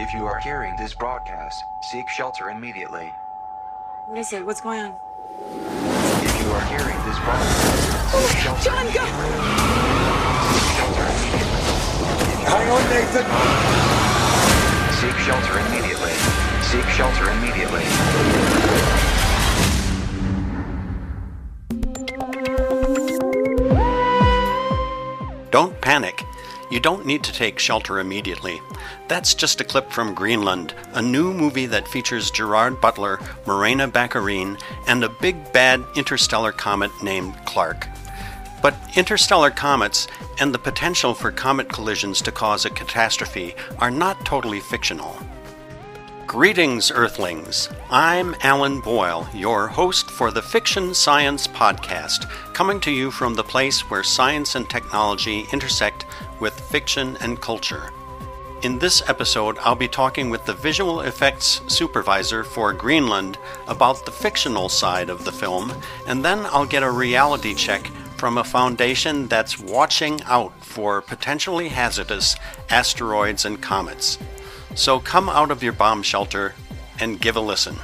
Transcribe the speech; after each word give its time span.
If 0.00 0.14
you 0.14 0.24
are 0.24 0.38
hearing 0.38 0.74
this 0.76 0.94
broadcast, 0.94 1.62
seek 1.82 2.08
shelter 2.08 2.48
immediately. 2.48 3.12
What 4.06 4.16
is 4.18 4.32
it? 4.32 4.46
What's 4.46 4.62
going 4.62 4.80
on? 4.80 4.94
If 6.24 6.40
you 6.40 6.50
are 6.52 6.64
hearing 6.72 6.96
this 7.04 7.18
broadcast, 7.20 7.84
seek 7.84 8.14
oh, 8.14 8.26
shelter 8.40 8.64
John, 8.64 8.86
go! 8.96 9.04
Seek 10.56 10.64
shelter 10.80 11.04
immediately. 11.04 11.60
Hang 12.48 12.68
on, 12.72 12.82
Nathan. 12.88 13.26
Seek 14.96 15.16
shelter 15.20 15.60
immediately. 15.68 16.16
Seek 16.64 16.88
shelter 16.96 17.28
immediately. 17.36 17.84
Don't 25.50 25.78
panic. 25.82 26.24
You 26.70 26.78
don't 26.78 27.04
need 27.04 27.24
to 27.24 27.32
take 27.32 27.58
shelter 27.58 27.98
immediately. 27.98 28.62
That's 29.08 29.34
just 29.34 29.60
a 29.60 29.64
clip 29.64 29.90
from 29.90 30.14
Greenland, 30.14 30.72
a 30.92 31.02
new 31.02 31.34
movie 31.34 31.66
that 31.66 31.88
features 31.88 32.30
Gerard 32.30 32.80
Butler, 32.80 33.18
Morena 33.44 33.88
Baccarin, 33.88 34.60
and 34.86 35.02
a 35.02 35.08
big 35.08 35.52
bad 35.52 35.84
interstellar 35.96 36.52
comet 36.52 36.92
named 37.02 37.34
Clarke. 37.44 37.88
But 38.62 38.76
interstellar 38.96 39.50
comets 39.50 40.06
and 40.38 40.54
the 40.54 40.58
potential 40.58 41.12
for 41.12 41.32
comet 41.32 41.68
collisions 41.68 42.22
to 42.22 42.30
cause 42.30 42.64
a 42.64 42.70
catastrophe 42.70 43.56
are 43.78 43.90
not 43.90 44.24
totally 44.24 44.60
fictional. 44.60 45.16
Greetings, 46.30 46.92
Earthlings. 46.92 47.68
I'm 47.90 48.36
Alan 48.42 48.78
Boyle, 48.80 49.28
your 49.34 49.66
host 49.66 50.08
for 50.08 50.30
the 50.30 50.40
Fiction 50.40 50.94
Science 50.94 51.48
Podcast, 51.48 52.30
coming 52.52 52.78
to 52.82 52.92
you 52.92 53.10
from 53.10 53.34
the 53.34 53.42
place 53.42 53.80
where 53.90 54.04
science 54.04 54.54
and 54.54 54.70
technology 54.70 55.48
intersect 55.52 56.06
with 56.38 56.54
fiction 56.70 57.16
and 57.20 57.40
culture. 57.40 57.90
In 58.62 58.78
this 58.78 59.02
episode, 59.08 59.58
I'll 59.58 59.74
be 59.74 59.88
talking 59.88 60.30
with 60.30 60.46
the 60.46 60.54
visual 60.54 61.00
effects 61.00 61.62
supervisor 61.66 62.44
for 62.44 62.72
Greenland 62.72 63.36
about 63.66 64.06
the 64.06 64.12
fictional 64.12 64.68
side 64.68 65.10
of 65.10 65.24
the 65.24 65.32
film, 65.32 65.72
and 66.06 66.24
then 66.24 66.46
I'll 66.52 66.64
get 66.64 66.84
a 66.84 66.90
reality 66.92 67.54
check 67.56 67.88
from 68.18 68.38
a 68.38 68.44
foundation 68.44 69.26
that's 69.26 69.58
watching 69.58 70.22
out 70.26 70.52
for 70.64 71.02
potentially 71.02 71.70
hazardous 71.70 72.36
asteroids 72.68 73.44
and 73.44 73.60
comets. 73.60 74.16
So 74.74 75.00
come 75.00 75.28
out 75.28 75.50
of 75.50 75.62
your 75.62 75.72
bomb 75.72 76.02
shelter 76.02 76.54
and 76.98 77.20
give 77.20 77.36
a 77.36 77.40
listen. 77.40 77.76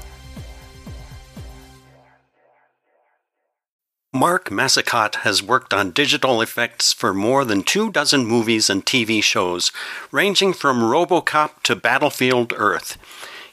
Mark 4.17 4.49
Massicotte 4.49 5.17
has 5.17 5.43
worked 5.43 5.75
on 5.75 5.91
digital 5.91 6.41
effects 6.41 6.93
for 6.93 7.13
more 7.13 7.45
than 7.45 7.63
two 7.63 7.91
dozen 7.91 8.25
movies 8.25 8.71
and 8.71 8.87
TV 8.87 9.23
shows, 9.23 9.73
ranging 10.11 10.55
from 10.55 10.81
Robocop 10.81 11.63
to 11.65 11.77
Battlefield 11.77 12.55
Earth. 12.57 12.97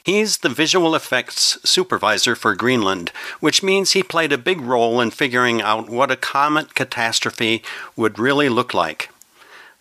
He's 0.02 0.38
the 0.38 0.48
visual 0.48 0.94
effects 0.94 1.58
supervisor 1.64 2.34
for 2.34 2.54
Greenland, 2.54 3.10
which 3.40 3.62
means 3.62 3.92
he 3.92 4.02
played 4.02 4.32
a 4.32 4.38
big 4.38 4.60
role 4.60 5.00
in 5.02 5.10
figuring 5.10 5.60
out 5.60 5.90
what 5.90 6.10
a 6.10 6.16
comet 6.16 6.74
catastrophe 6.74 7.62
would 7.94 8.18
really 8.18 8.48
look 8.48 8.72
like. 8.72 9.10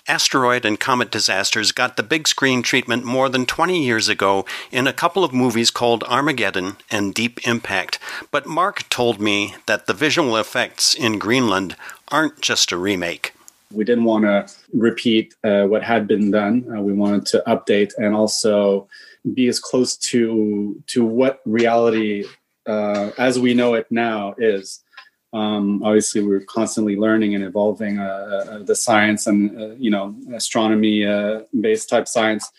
Asteroid 0.08 0.66
and 0.66 0.78
comet 0.78 1.12
disasters 1.12 1.72
got 1.72 1.96
the 1.96 2.04
big 2.04 2.28
screen 2.28 2.62
treatment 2.62 3.06
more 3.06 3.30
than 3.30 3.46
20 3.46 3.82
years 3.82 4.10
ago 4.10 4.46
in 4.70 4.86
a 4.86 4.92
couple 4.92 5.24
of 5.24 5.32
movies 5.32 5.72
called 5.72 6.04
Armageddon 6.04 6.76
and 6.92 7.14
Deep 7.14 7.48
Impact, 7.48 8.00
but 8.30 8.46
Mark 8.46 8.90
told 8.90 9.22
me 9.22 9.56
that 9.66 9.88
the 9.88 9.94
visual 9.94 10.36
effects 10.36 10.94
in 10.94 11.20
Greenland 11.20 11.78
aren't 12.10 12.42
just 12.42 12.74
a 12.74 12.78
remake. 12.78 13.34
We 13.72 13.86
didn't 13.86 14.04
want 14.04 14.26
to 14.26 14.54
repeat 14.74 15.36
uh, 15.42 15.64
what 15.68 15.84
had 15.84 16.06
been 16.06 16.32
done. 16.32 16.66
Uh, 16.70 16.82
we 16.82 16.92
wanted 16.92 17.26
to 17.28 17.44
update 17.48 17.94
and 17.98 18.14
also 18.14 18.90
be 19.34 19.48
as 19.48 19.58
close 19.58 19.96
to 19.96 20.84
to 20.88 21.06
what 21.06 21.40
reality 21.46 22.26
uh, 22.66 23.12
as 23.18 23.40
we 23.40 23.54
know 23.54 23.74
it 23.74 23.88
now 23.90 24.36
is. 24.38 24.83
Um, 25.34 25.82
obviously, 25.84 26.22
we're 26.24 26.42
constantly 26.42 26.96
learning 26.96 27.34
and 27.36 27.44
evolving 27.44 28.00
uh, 28.00 28.04
uh, 28.04 28.64
the 28.64 28.76
science 28.76 29.26
and 29.28 29.60
uh, 29.60 29.76
you 29.76 29.90
know 29.90 30.16
astronomy 30.34 31.06
uh, 31.06 31.42
based 31.60 31.90
type 31.90 32.08
science. 32.08 32.50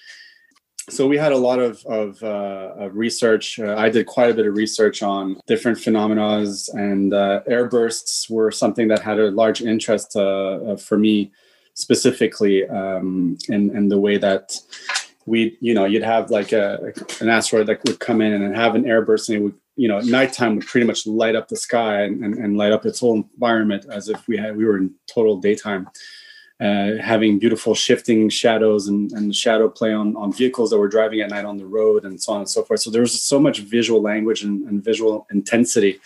So 0.91 1.07
we 1.07 1.17
had 1.17 1.33
a 1.33 1.37
lot 1.37 1.61
of 1.61 1.85
of, 1.87 2.23
uh, 2.23 2.75
of 2.77 2.97
research. 2.97 3.59
Uh, 3.59 3.77
I 3.77 3.89
did 3.89 4.07
quite 4.07 4.31
a 4.31 4.35
bit 4.35 4.47
of 4.47 4.55
research 4.55 5.03
on 5.03 5.41
different 5.47 5.79
phenomena, 5.79 6.39
and 6.75 7.13
airbursts 7.13 8.29
were 8.29 8.51
something 8.51 8.89
that 8.89 9.01
had 9.01 9.19
a 9.19 9.31
large 9.31 9.63
interest 9.63 10.13
for 10.13 10.99
me 10.99 11.33
specifically, 11.75 12.69
um, 12.69 13.37
in, 13.49 13.77
in 13.77 13.89
the 13.89 13.99
way 13.99 14.17
that 14.17 14.57
we 15.27 15.57
you 15.61 15.75
know 15.75 15.85
you'd 15.85 16.03
have 16.03 16.31
like 16.31 16.53
a 16.53 16.93
an 17.21 17.29
asteroid 17.29 17.67
that 17.67 17.83
would 17.85 17.99
come 17.99 18.21
in 18.21 18.33
and 18.33 18.55
have 18.55 18.75
an 18.75 18.85
airburst 18.85 19.29
and 19.29 19.39
it 19.39 19.41
would 19.41 19.55
you 19.77 19.89
know, 19.89 20.01
nighttime 20.01 20.57
would 20.57 20.67
pretty 20.67 20.87
much 20.87 21.07
light 21.07 21.35
up 21.35 21.49
the 21.49 21.57
sky 21.57 22.03
and, 22.03 22.25
and, 22.25 22.35
and, 22.37 22.57
light 22.57 22.73
up 22.73 22.87
its 22.87 23.01
whole 23.01 23.17
environment 23.17 23.87
as 23.91 24.09
if 24.09 24.27
we 24.29 24.37
had 24.37 24.57
we 24.57 24.65
were 24.65 24.77
in 24.77 24.95
total 25.07 25.39
daytime, 25.39 25.89
uh, 26.61 26.93
having 27.01 27.39
beautiful 27.39 27.75
shifting 27.75 28.29
shadows 28.29 28.87
and, 28.87 29.11
and 29.13 29.35
shadow 29.35 29.69
play 29.69 29.93
on, 29.93 30.17
on 30.17 30.33
vehicles 30.33 30.71
that 30.71 30.79
were 30.79 30.89
driving 30.89 31.21
at 31.21 31.31
night 31.31 31.45
on 31.45 31.57
the 31.57 31.67
road 31.67 32.05
and 32.05 32.23
so 32.23 32.33
on 32.33 32.41
and 32.41 32.49
so 32.49 32.63
forth. 32.63 32.81
So 32.81 32.91
there 32.91 33.01
was 33.01 33.21
so 33.21 33.41
much 33.41 33.61
visual 33.61 34.01
language 34.01 34.45
and, 34.45 34.67
and 34.69 34.85
visual 34.85 35.27
intensity 35.31 36.01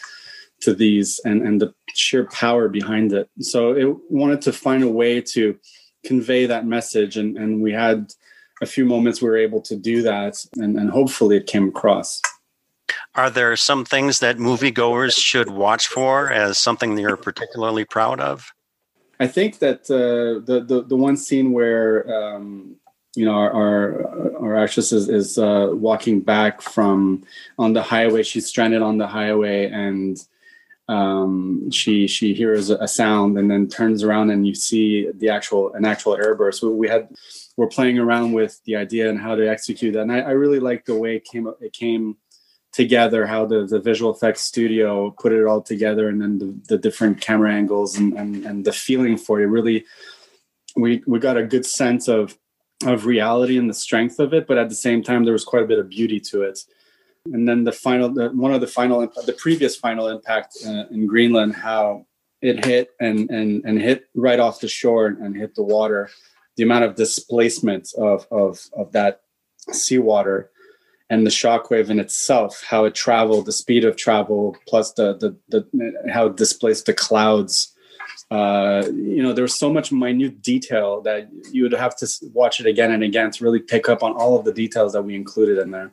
to 0.60 0.74
these 0.74 1.20
and, 1.24 1.46
and 1.46 1.60
the 1.60 1.74
sheer 1.94 2.24
power 2.24 2.68
behind 2.68 3.12
it. 3.12 3.28
So 3.40 3.72
it 3.72 3.96
wanted 4.10 4.40
to 4.42 4.52
find 4.52 4.82
a 4.82 4.88
way 4.88 5.20
to 5.20 5.58
convey 6.04 6.46
that 6.46 6.66
message 6.66 7.16
and, 7.16 7.36
and 7.36 7.60
we 7.60 7.72
had 7.72 8.12
a 8.62 8.66
few 8.66 8.84
moments 8.84 9.20
we 9.20 9.28
were 9.28 9.36
able 9.36 9.60
to 9.62 9.76
do 9.76 10.02
that 10.02 10.34
and, 10.56 10.76
and 10.76 10.90
hopefully 10.90 11.36
it 11.36 11.46
came 11.46 11.68
across. 11.68 12.20
Are 13.14 13.30
there 13.30 13.56
some 13.56 13.84
things 13.84 14.20
that 14.20 14.38
moviegoers 14.38 15.16
should 15.16 15.50
watch 15.50 15.86
for 15.88 16.30
as 16.30 16.58
something 16.58 16.94
that 16.94 17.02
you're 17.02 17.16
particularly 17.16 17.84
proud 17.84 18.20
of? 18.20 18.52
I 19.20 19.26
think 19.26 19.58
that 19.58 19.90
uh, 19.90 20.44
the, 20.44 20.64
the 20.64 20.82
the 20.82 20.96
one 20.96 21.16
scene 21.16 21.52
where 21.52 22.08
um, 22.12 22.76
you 23.16 23.24
know 23.24 23.32
our 23.32 23.52
our, 23.52 24.36
our 24.36 24.56
actress 24.56 24.92
is, 24.92 25.08
is 25.08 25.38
uh, 25.38 25.70
walking 25.72 26.20
back 26.20 26.62
from 26.62 27.24
on 27.58 27.72
the 27.72 27.82
highway. 27.82 28.22
She's 28.22 28.46
stranded 28.46 28.82
on 28.82 28.98
the 28.98 29.08
highway 29.08 29.68
and 29.70 30.18
um, 30.88 31.70
she 31.70 32.06
she 32.06 32.32
hears 32.32 32.70
a 32.70 32.88
sound 32.88 33.38
and 33.38 33.50
then 33.50 33.68
turns 33.68 34.02
around 34.02 34.30
and 34.30 34.46
you 34.46 34.54
see 34.54 35.10
the 35.14 35.28
actual 35.28 35.72
an 35.74 35.84
actual 35.84 36.16
airburst. 36.16 36.54
So 36.54 36.70
we 36.70 36.88
had 36.88 37.08
we're 37.56 37.68
playing 37.68 37.98
around 37.98 38.32
with 38.32 38.60
the 38.64 38.76
idea 38.76 39.10
and 39.10 39.20
how 39.20 39.34
to 39.34 39.48
execute 39.48 39.94
that, 39.94 40.02
and 40.02 40.12
I, 40.12 40.20
I 40.20 40.30
really 40.30 40.60
like 40.60 40.84
the 40.86 40.96
way 40.96 41.16
it 41.16 41.24
came 41.24 41.52
it 41.60 41.72
came 41.72 42.16
together 42.78 43.26
how 43.26 43.44
the, 43.44 43.66
the 43.66 43.80
visual 43.80 44.14
effects 44.14 44.42
studio 44.42 45.10
put 45.20 45.32
it 45.32 45.44
all 45.44 45.60
together 45.60 46.08
and 46.08 46.22
then 46.22 46.38
the, 46.38 46.50
the 46.68 46.78
different 46.78 47.20
camera 47.20 47.52
angles 47.52 47.96
and, 47.96 48.12
and, 48.12 48.46
and 48.46 48.64
the 48.64 48.72
feeling 48.72 49.18
for 49.18 49.40
it 49.40 49.46
really 49.46 49.84
we 50.76 51.02
we 51.04 51.18
got 51.18 51.36
a 51.36 51.42
good 51.42 51.66
sense 51.66 52.06
of 52.06 52.38
of 52.86 53.04
reality 53.04 53.58
and 53.58 53.68
the 53.68 53.74
strength 53.74 54.20
of 54.20 54.32
it 54.32 54.46
but 54.46 54.58
at 54.58 54.68
the 54.68 54.76
same 54.76 55.02
time 55.02 55.24
there 55.24 55.32
was 55.32 55.44
quite 55.44 55.64
a 55.64 55.66
bit 55.66 55.80
of 55.80 55.88
beauty 55.88 56.20
to 56.20 56.42
it. 56.42 56.60
And 57.32 57.48
then 57.48 57.64
the 57.64 57.72
final 57.72 58.08
the, 58.14 58.28
one 58.28 58.54
of 58.54 58.60
the 58.60 58.68
final 58.68 59.00
the 59.26 59.32
previous 59.32 59.74
final 59.74 60.06
impact 60.06 60.56
uh, 60.64 60.84
in 60.92 61.08
greenland 61.08 61.56
how 61.56 62.06
it 62.42 62.64
hit 62.64 62.90
and 63.00 63.28
and 63.28 63.64
and 63.64 63.82
hit 63.82 64.04
right 64.14 64.38
off 64.38 64.60
the 64.60 64.68
shore 64.68 65.06
and 65.06 65.36
hit 65.36 65.56
the 65.56 65.64
water 65.64 66.10
the 66.56 66.62
amount 66.62 66.84
of 66.84 66.94
displacement 66.94 67.92
of 67.98 68.28
of 68.30 68.52
of 68.80 68.92
that 68.92 69.22
seawater 69.72 70.52
and 71.10 71.26
the 71.26 71.30
shockwave 71.30 71.88
in 71.88 71.98
itself, 71.98 72.62
how 72.68 72.84
it 72.84 72.94
traveled, 72.94 73.46
the 73.46 73.52
speed 73.52 73.84
of 73.84 73.96
travel, 73.96 74.56
plus 74.66 74.92
the 74.92 75.16
the, 75.16 75.36
the 75.48 76.10
how 76.12 76.26
it 76.26 76.36
displaced 76.36 76.86
the 76.86 76.94
clouds. 76.94 77.74
Uh, 78.30 78.82
you 78.92 79.22
know, 79.22 79.32
there 79.32 79.42
was 79.42 79.54
so 79.54 79.72
much 79.72 79.90
minute 79.90 80.42
detail 80.42 81.00
that 81.00 81.28
you 81.50 81.62
would 81.62 81.72
have 81.72 81.96
to 81.96 82.06
watch 82.34 82.60
it 82.60 82.66
again 82.66 82.92
and 82.92 83.02
again 83.02 83.30
to 83.30 83.42
really 83.42 83.60
pick 83.60 83.88
up 83.88 84.02
on 84.02 84.12
all 84.12 84.38
of 84.38 84.44
the 84.44 84.52
details 84.52 84.92
that 84.92 85.02
we 85.02 85.14
included 85.14 85.58
in 85.58 85.70
there. 85.70 85.92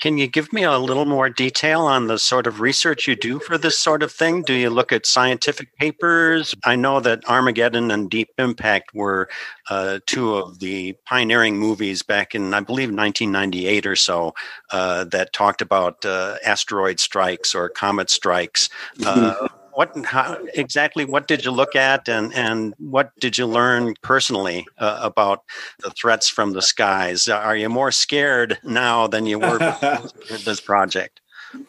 Can 0.00 0.18
you 0.18 0.26
give 0.26 0.52
me 0.52 0.64
a 0.64 0.78
little 0.78 1.04
more 1.04 1.30
detail 1.30 1.82
on 1.82 2.08
the 2.08 2.18
sort 2.18 2.48
of 2.48 2.60
research 2.60 3.06
you 3.06 3.14
do 3.14 3.38
for 3.38 3.56
this 3.56 3.78
sort 3.78 4.02
of 4.02 4.10
thing? 4.10 4.42
Do 4.42 4.52
you 4.52 4.68
look 4.68 4.90
at 4.90 5.06
scientific 5.06 5.76
papers? 5.76 6.54
I 6.64 6.74
know 6.74 6.98
that 7.00 7.24
Armageddon 7.28 7.90
and 7.90 8.10
Deep 8.10 8.30
Impact 8.38 8.92
were 8.94 9.28
uh, 9.70 10.00
two 10.06 10.34
of 10.34 10.58
the 10.58 10.94
pioneering 11.06 11.56
movies 11.56 12.02
back 12.02 12.34
in, 12.34 12.52
I 12.52 12.60
believe, 12.60 12.88
1998 12.88 13.86
or 13.86 13.96
so 13.96 14.34
uh, 14.72 15.04
that 15.04 15.32
talked 15.32 15.62
about 15.62 16.04
uh, 16.04 16.36
asteroid 16.44 16.98
strikes 16.98 17.54
or 17.54 17.68
comet 17.68 18.10
strikes. 18.10 18.70
Uh, 19.06 19.48
what 19.74 19.96
how, 20.04 20.38
exactly 20.54 21.04
what 21.04 21.28
did 21.28 21.44
you 21.44 21.50
look 21.50 21.74
at 21.74 22.08
and 22.08 22.32
and 22.34 22.74
what 22.78 23.10
did 23.20 23.38
you 23.38 23.46
learn 23.46 23.94
personally 24.02 24.66
uh, 24.78 24.98
about 25.02 25.42
the 25.80 25.90
threats 25.90 26.28
from 26.28 26.52
the 26.52 26.62
skies? 26.62 27.28
Are 27.28 27.56
you 27.56 27.68
more 27.68 27.90
scared 27.90 28.58
now 28.62 29.06
than 29.06 29.26
you 29.26 29.38
were 29.38 29.58
before 29.58 30.38
this 30.44 30.60
project? 30.60 31.20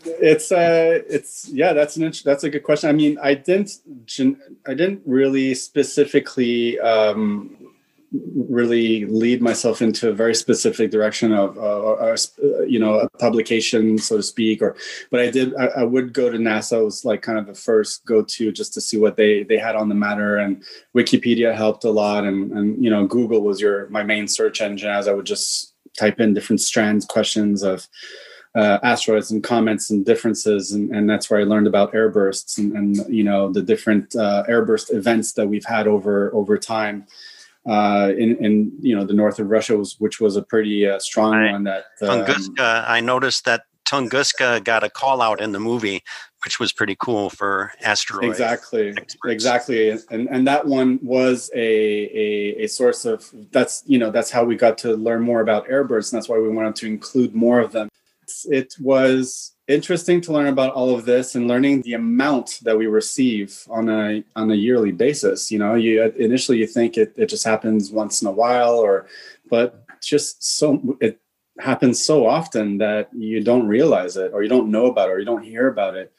It's 0.05 0.51
uh 0.51 1.01
it's 1.09 1.50
yeah 1.50 1.73
that's 1.73 1.97
an 1.97 2.11
that's 2.23 2.44
a 2.44 2.50
good 2.50 2.63
question. 2.63 2.89
I 2.89 2.94
mean 2.94 3.17
i 3.21 3.33
didn't 3.33 3.71
i 4.67 4.73
didn't 4.73 5.01
really 5.05 5.53
specifically 5.55 6.79
um 6.79 7.62
really 8.36 9.06
lead 9.06 9.42
myself 9.42 9.81
into 9.81 10.10
a 10.10 10.13
very 10.13 10.36
specific 10.36 10.92
direction 10.92 11.33
of, 11.33 11.57
uh, 11.57 12.15
you 12.65 12.80
know, 12.80 13.00
a 13.00 13.10
publication, 13.18 13.98
so 13.98 14.18
to 14.18 14.24
speak. 14.24 14.62
Or, 14.62 14.75
but 15.10 15.19
I 15.19 15.31
did, 15.31 15.56
I, 15.56 15.65
I, 15.65 15.83
would 15.83 16.13
go 16.13 16.30
to 16.30 16.38
NASA. 16.38 16.83
Was 16.83 17.06
like 17.06 17.21
kind 17.21 17.39
of 17.39 17.48
the 17.48 17.56
first 17.56 18.06
go 18.06 18.21
to 18.21 18.51
just 18.51 18.74
to 18.75 18.81
see 18.81 18.98
what 18.98 19.18
they 19.18 19.44
they 19.44 19.57
had 19.57 19.75
on 19.75 19.89
the 19.89 19.95
matter, 19.95 20.38
and 20.38 20.63
Wikipedia 20.95 21.56
helped 21.56 21.83
a 21.86 21.89
lot, 21.89 22.24
and 22.24 22.51
and 22.51 22.83
you 22.83 22.89
know, 22.89 23.07
Google 23.07 23.42
was 23.42 23.60
your 23.60 23.89
my 23.89 24.04
main 24.04 24.27
search 24.27 24.62
engine 24.62 24.89
as 24.89 25.07
I 25.07 25.13
would 25.13 25.25
just 25.25 25.74
type 25.98 26.19
in 26.19 26.33
different 26.33 26.62
strands 26.62 27.06
questions 27.06 27.63
of 27.63 27.88
uh, 28.56 28.77
asteroids 28.83 29.31
and 29.31 29.44
comets 29.44 29.89
and 29.89 30.06
differences 30.06 30.71
and, 30.74 30.95
and 30.95 31.10
that's 31.10 31.30
where 31.30 31.39
i 31.39 31.44
learned 31.44 31.65
about 31.65 31.92
airbursts 31.94 32.60
and, 32.60 32.74
and 32.74 33.13
you 33.13 33.24
know 33.24 33.51
the 33.51 33.63
different 33.63 34.15
uh, 34.15 34.44
airburst 34.48 34.94
events 34.94 35.33
that 35.33 35.48
we've 35.48 35.65
had 35.65 35.88
over 35.88 36.33
over 36.36 36.57
time 36.57 37.06
uh, 37.65 38.12
in, 38.18 38.36
in 38.44 38.71
you 38.81 38.95
know 38.95 39.06
the 39.06 39.13
north 39.13 39.39
of 39.39 39.48
russia 39.48 39.77
was, 39.77 39.95
which 40.00 40.19
was 40.19 40.36
a 40.36 40.42
pretty 40.42 40.88
uh, 40.88 41.00
strong 41.00 41.33
I, 41.33 41.51
one 41.51 41.63
that 41.63 41.86
um, 42.01 42.25
tunguska 42.25 42.86
i 42.88 43.00
noticed 43.00 43.45
that 43.45 43.63
tunguska 43.86 44.63
got 44.63 44.83
a 44.83 44.89
call 44.89 45.21
out 45.21 45.42
in 45.42 45.51
the 45.51 45.60
movie 45.60 46.04
which 46.44 46.60
was 46.60 46.74
pretty 46.74 46.95
cool 47.00 47.30
for 47.30 47.71
asteroids. 47.81 48.31
Exactly. 48.31 48.89
Experts. 48.89 49.33
exactly. 49.33 49.89
And 49.89 50.27
and 50.30 50.48
that 50.48 50.65
one 50.65 51.00
was 51.01 51.50
a, 51.56 51.60
a 51.60 52.63
a 52.63 52.68
source 52.68 53.06
of 53.06 53.30
that's 53.51 53.83
you 53.86 53.98
know 53.98 54.12
that's 54.12 54.30
how 54.30 54.44
we 54.44 54.56
got 54.56 54.77
to 54.80 54.95
learn 54.95 55.21
more 55.21 55.42
about 55.42 55.68
airbursts 55.68 56.12
and 56.12 56.18
that's 56.18 56.30
why 56.30 56.38
we 56.38 56.50
wanted 56.50 56.75
to 56.77 56.88
include 56.88 57.33
more 57.33 57.60
of 57.60 57.71
them 57.71 57.89
it 58.45 58.75
was 58.79 59.53
interesting 59.67 60.19
to 60.21 60.33
learn 60.33 60.47
about 60.47 60.73
all 60.73 60.93
of 60.93 61.05
this 61.05 61.35
and 61.35 61.47
learning 61.47 61.81
the 61.81 61.93
amount 61.93 62.59
that 62.63 62.77
we 62.77 62.87
receive 62.87 63.65
on 63.69 63.89
a 63.89 64.23
on 64.35 64.51
a 64.51 64.55
yearly 64.55 64.91
basis. 64.91 65.51
You 65.51 65.59
know 65.59 65.75
you 65.75 66.03
initially 66.17 66.57
you 66.57 66.67
think 66.67 66.97
it, 66.97 67.13
it 67.17 67.27
just 67.27 67.45
happens 67.45 67.91
once 67.91 68.21
in 68.21 68.27
a 68.27 68.31
while 68.31 68.75
or 68.75 69.07
but 69.49 69.85
just 70.01 70.43
so 70.43 70.97
it 70.99 71.19
happens 71.59 72.03
so 72.03 72.25
often 72.25 72.77
that 72.79 73.09
you 73.13 73.43
don't 73.43 73.67
realize 73.67 74.17
it 74.17 74.31
or 74.33 74.43
you 74.43 74.49
don't 74.49 74.71
know 74.71 74.87
about 74.87 75.09
it 75.09 75.13
or 75.13 75.19
you 75.19 75.25
don't 75.25 75.43
hear 75.43 75.67
about 75.67 75.95
it 75.95 76.11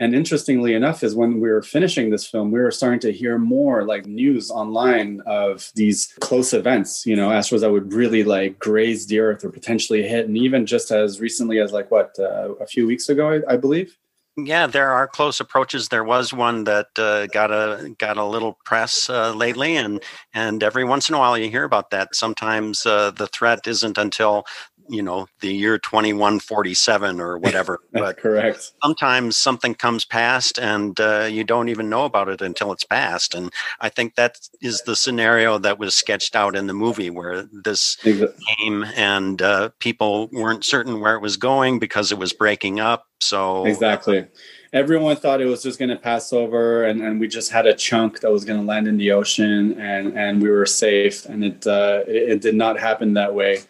and 0.00 0.14
interestingly 0.14 0.74
enough 0.74 1.04
is 1.04 1.14
when 1.14 1.40
we 1.40 1.48
were 1.48 1.62
finishing 1.62 2.10
this 2.10 2.26
film 2.26 2.50
we 2.50 2.58
were 2.58 2.72
starting 2.72 3.00
to 3.00 3.12
hear 3.12 3.38
more 3.38 3.84
like 3.84 4.06
news 4.06 4.50
online 4.50 5.20
of 5.26 5.70
these 5.76 6.12
close 6.20 6.52
events 6.52 7.06
you 7.06 7.14
know 7.14 7.30
asteroids 7.30 7.62
that 7.62 7.70
would 7.70 7.92
really 7.92 8.24
like 8.24 8.58
graze 8.58 9.06
the 9.06 9.20
earth 9.20 9.44
or 9.44 9.50
potentially 9.50 10.02
hit. 10.02 10.26
And 10.26 10.36
even 10.36 10.66
just 10.66 10.90
as 10.90 11.20
recently 11.20 11.58
as 11.60 11.72
like 11.72 11.90
what 11.90 12.16
uh, 12.18 12.54
a 12.54 12.66
few 12.66 12.86
weeks 12.86 13.08
ago 13.08 13.30
I, 13.30 13.54
I, 13.54 13.56
believe? 13.56 13.96
Yeah 14.36 14.66
there 14.66 14.90
are 14.90 15.06
close 15.06 15.40
approaches. 15.40 15.88
There 15.88 16.04
was 16.04 16.32
one 16.32 16.64
that 16.64 16.86
uh, 16.96 17.26
got 17.26 17.50
a 17.50 17.94
got 17.98 18.16
a 18.16 18.24
little 18.24 18.58
press 18.64 19.10
uh, 19.10 19.32
lately. 19.34 19.76
And 19.76 20.02
and 20.32 20.62
every 20.62 20.84
once 20.84 21.08
in 21.08 21.14
a 21.14 21.18
while 21.18 21.36
you 21.36 21.50
hear 21.50 21.64
about 21.64 21.90
that. 21.90 22.14
Sometimes 22.14 22.86
uh, 22.86 23.10
the 23.10 23.26
threat 23.26 23.66
isn't 23.66 23.98
until 23.98 24.44
you 24.90 25.02
know 25.02 25.26
the 25.40 25.52
year 25.52 25.78
2147 25.78 27.20
or 27.20 27.38
whatever 27.38 27.78
but 27.92 28.16
correct 28.18 28.72
sometimes 28.82 29.36
something 29.36 29.74
comes 29.74 30.04
past 30.04 30.58
and 30.58 30.98
uh, 31.00 31.28
you 31.30 31.44
don't 31.44 31.68
even 31.68 31.88
know 31.88 32.04
about 32.04 32.28
it 32.28 32.42
until 32.42 32.72
it's 32.72 32.84
past 32.84 33.34
and 33.34 33.52
i 33.80 33.88
think 33.88 34.16
that 34.16 34.38
is 34.60 34.82
the 34.82 34.96
scenario 34.96 35.58
that 35.58 35.78
was 35.78 35.94
sketched 35.94 36.34
out 36.34 36.56
in 36.56 36.66
the 36.66 36.74
movie 36.74 37.10
where 37.10 37.48
this 37.52 37.96
exactly. 38.04 38.44
came 38.58 38.84
and 38.96 39.40
uh, 39.40 39.70
people 39.78 40.28
weren't 40.32 40.64
certain 40.64 41.00
where 41.00 41.14
it 41.14 41.22
was 41.22 41.36
going 41.36 41.78
because 41.78 42.10
it 42.10 42.18
was 42.18 42.32
breaking 42.32 42.80
up 42.80 43.06
so 43.20 43.64
exactly 43.64 44.26
everyone 44.72 45.16
thought 45.16 45.40
it 45.40 45.46
was 45.46 45.62
just 45.62 45.78
going 45.78 45.88
to 45.88 45.96
pass 45.96 46.32
over 46.32 46.84
and, 46.84 47.02
and 47.02 47.20
we 47.20 47.26
just 47.26 47.50
had 47.50 47.66
a 47.66 47.74
chunk 47.74 48.20
that 48.20 48.30
was 48.30 48.44
going 48.44 48.58
to 48.58 48.66
land 48.66 48.86
in 48.86 48.96
the 48.96 49.10
ocean 49.10 49.78
and 49.80 50.16
and 50.16 50.42
we 50.42 50.48
were 50.48 50.66
safe 50.66 51.26
and 51.26 51.44
it 51.44 51.66
uh, 51.66 52.02
it, 52.06 52.30
it 52.30 52.40
did 52.40 52.54
not 52.54 52.78
happen 52.78 53.14
that 53.14 53.34
way 53.34 53.60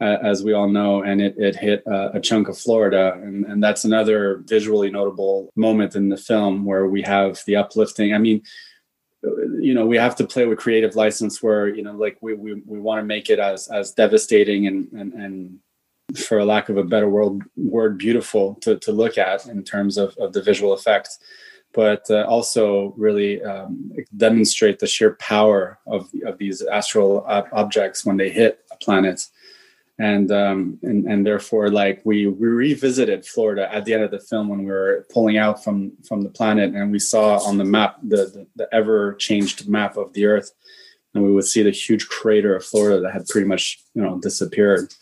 uh, 0.00 0.18
as 0.22 0.42
we 0.42 0.52
all 0.52 0.68
know, 0.68 1.02
and 1.02 1.20
it, 1.20 1.34
it 1.38 1.56
hit 1.56 1.82
uh, 1.86 2.10
a 2.14 2.20
chunk 2.20 2.48
of 2.48 2.58
Florida. 2.58 3.18
And, 3.22 3.44
and 3.46 3.62
that's 3.62 3.84
another 3.84 4.42
visually 4.44 4.90
notable 4.90 5.50
moment 5.56 5.96
in 5.96 6.08
the 6.08 6.16
film 6.16 6.64
where 6.64 6.86
we 6.86 7.02
have 7.02 7.40
the 7.46 7.56
uplifting. 7.56 8.14
I 8.14 8.18
mean, 8.18 8.42
you 9.60 9.74
know, 9.74 9.86
we 9.86 9.96
have 9.96 10.14
to 10.16 10.26
play 10.26 10.46
with 10.46 10.58
creative 10.58 10.94
license 10.94 11.42
where, 11.42 11.68
you 11.68 11.82
know, 11.82 11.92
like 11.92 12.16
we, 12.20 12.34
we, 12.34 12.62
we 12.64 12.78
want 12.78 13.00
to 13.00 13.04
make 13.04 13.28
it 13.28 13.40
as, 13.40 13.66
as 13.68 13.92
devastating 13.92 14.68
and, 14.68 14.88
and, 14.92 15.12
and 15.14 15.58
for 16.16 16.38
a 16.38 16.44
lack 16.44 16.68
of 16.68 16.76
a 16.76 16.84
better 16.84 17.08
word, 17.08 17.42
word 17.56 17.98
beautiful 17.98 18.54
to, 18.56 18.78
to 18.78 18.92
look 18.92 19.18
at 19.18 19.46
in 19.46 19.64
terms 19.64 19.98
of, 19.98 20.16
of 20.18 20.32
the 20.32 20.42
visual 20.42 20.72
effects 20.72 21.18
but 21.74 22.10
uh, 22.10 22.22
also 22.22 22.94
really 22.96 23.42
um, 23.42 23.92
demonstrate 24.16 24.78
the 24.78 24.86
sheer 24.86 25.16
power 25.16 25.78
of, 25.86 26.08
of 26.24 26.38
these 26.38 26.62
astral 26.62 27.22
objects 27.52 28.06
when 28.06 28.16
they 28.16 28.30
hit 28.30 28.64
a 28.72 28.76
planet 28.76 29.26
and 29.98 30.30
um, 30.30 30.78
and 30.82 31.06
and 31.06 31.26
therefore 31.26 31.70
like 31.70 32.00
we, 32.04 32.26
we 32.26 32.46
revisited 32.48 33.26
Florida 33.26 33.72
at 33.74 33.84
the 33.84 33.94
end 33.94 34.04
of 34.04 34.10
the 34.10 34.20
film 34.20 34.48
when 34.48 34.60
we 34.60 34.70
were 34.70 35.06
pulling 35.12 35.38
out 35.38 35.62
from 35.64 35.92
from 36.06 36.22
the 36.22 36.28
planet 36.28 36.74
and 36.74 36.92
we 36.92 36.98
saw 36.98 37.38
on 37.38 37.58
the 37.58 37.64
map 37.64 37.98
the, 38.02 38.16
the, 38.16 38.46
the 38.56 38.68
ever 38.72 39.14
changed 39.14 39.68
map 39.68 39.96
of 39.96 40.12
the 40.12 40.26
Earth. 40.26 40.52
And 41.14 41.24
we 41.24 41.32
would 41.32 41.46
see 41.46 41.62
the 41.62 41.70
huge 41.70 42.06
crater 42.08 42.54
of 42.54 42.64
Florida 42.64 43.00
that 43.00 43.12
had 43.12 43.26
pretty 43.26 43.46
much 43.46 43.80
you 43.94 44.02
know 44.02 44.18
disappeared 44.20 44.92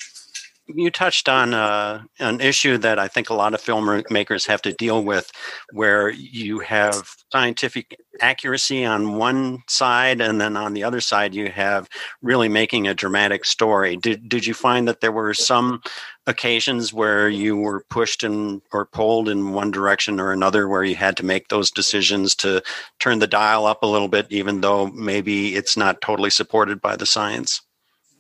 you 0.69 0.91
touched 0.91 1.29
on 1.29 1.55
uh, 1.55 2.03
an 2.19 2.41
issue 2.41 2.79
that 2.79 2.99
I 2.99 3.09
think 3.09 3.31
a 3.31 3.35
lot 3.35 3.55
of 3.55 3.63
filmmakers 3.63 4.47
have 4.47 4.63
to 4.63 4.73
deal 4.73 5.05
with, 5.05 5.31
where 5.73 6.11
you 6.11 6.59
have 6.61 7.09
scientific 7.31 7.99
accuracy 8.21 8.85
on 8.85 9.17
one 9.17 9.63
side, 9.69 10.21
and 10.21 10.41
then 10.41 10.57
on 10.57 10.75
the 10.75 10.85
other 10.85 11.01
side, 11.01 11.35
you 11.35 11.51
have 11.51 11.89
really 12.23 12.49
making 12.49 12.87
a 12.87 12.95
dramatic 12.95 13.45
story. 13.45 13.97
Did 13.97 14.29
Did 14.29 14.47
you 14.47 14.55
find 14.55 14.89
that 14.89 15.01
there 15.01 15.13
were 15.13 15.35
some 15.35 15.83
occasions 16.27 16.93
where 16.93 17.29
you 17.29 17.57
were 17.57 17.85
pushed 17.89 18.25
in 18.25 18.61
or 18.73 18.87
pulled 18.87 19.29
in 19.29 19.53
one 19.53 19.71
direction 19.71 20.19
or 20.19 20.33
another, 20.33 20.69
where 20.69 20.85
you 20.85 20.97
had 20.97 21.17
to 21.19 21.25
make 21.25 21.49
those 21.49 21.71
decisions 21.71 22.35
to 22.37 22.63
turn 22.99 23.21
the 23.21 23.27
dial 23.27 23.67
up 23.67 23.83
a 23.83 23.87
little 23.87 24.09
bit, 24.09 24.27
even 24.31 24.61
though 24.61 24.89
maybe 24.89 25.55
it's 25.55 25.77
not 25.77 26.01
totally 26.01 26.31
supported 26.31 26.81
by 26.81 26.97
the 26.97 27.07
science? 27.07 27.63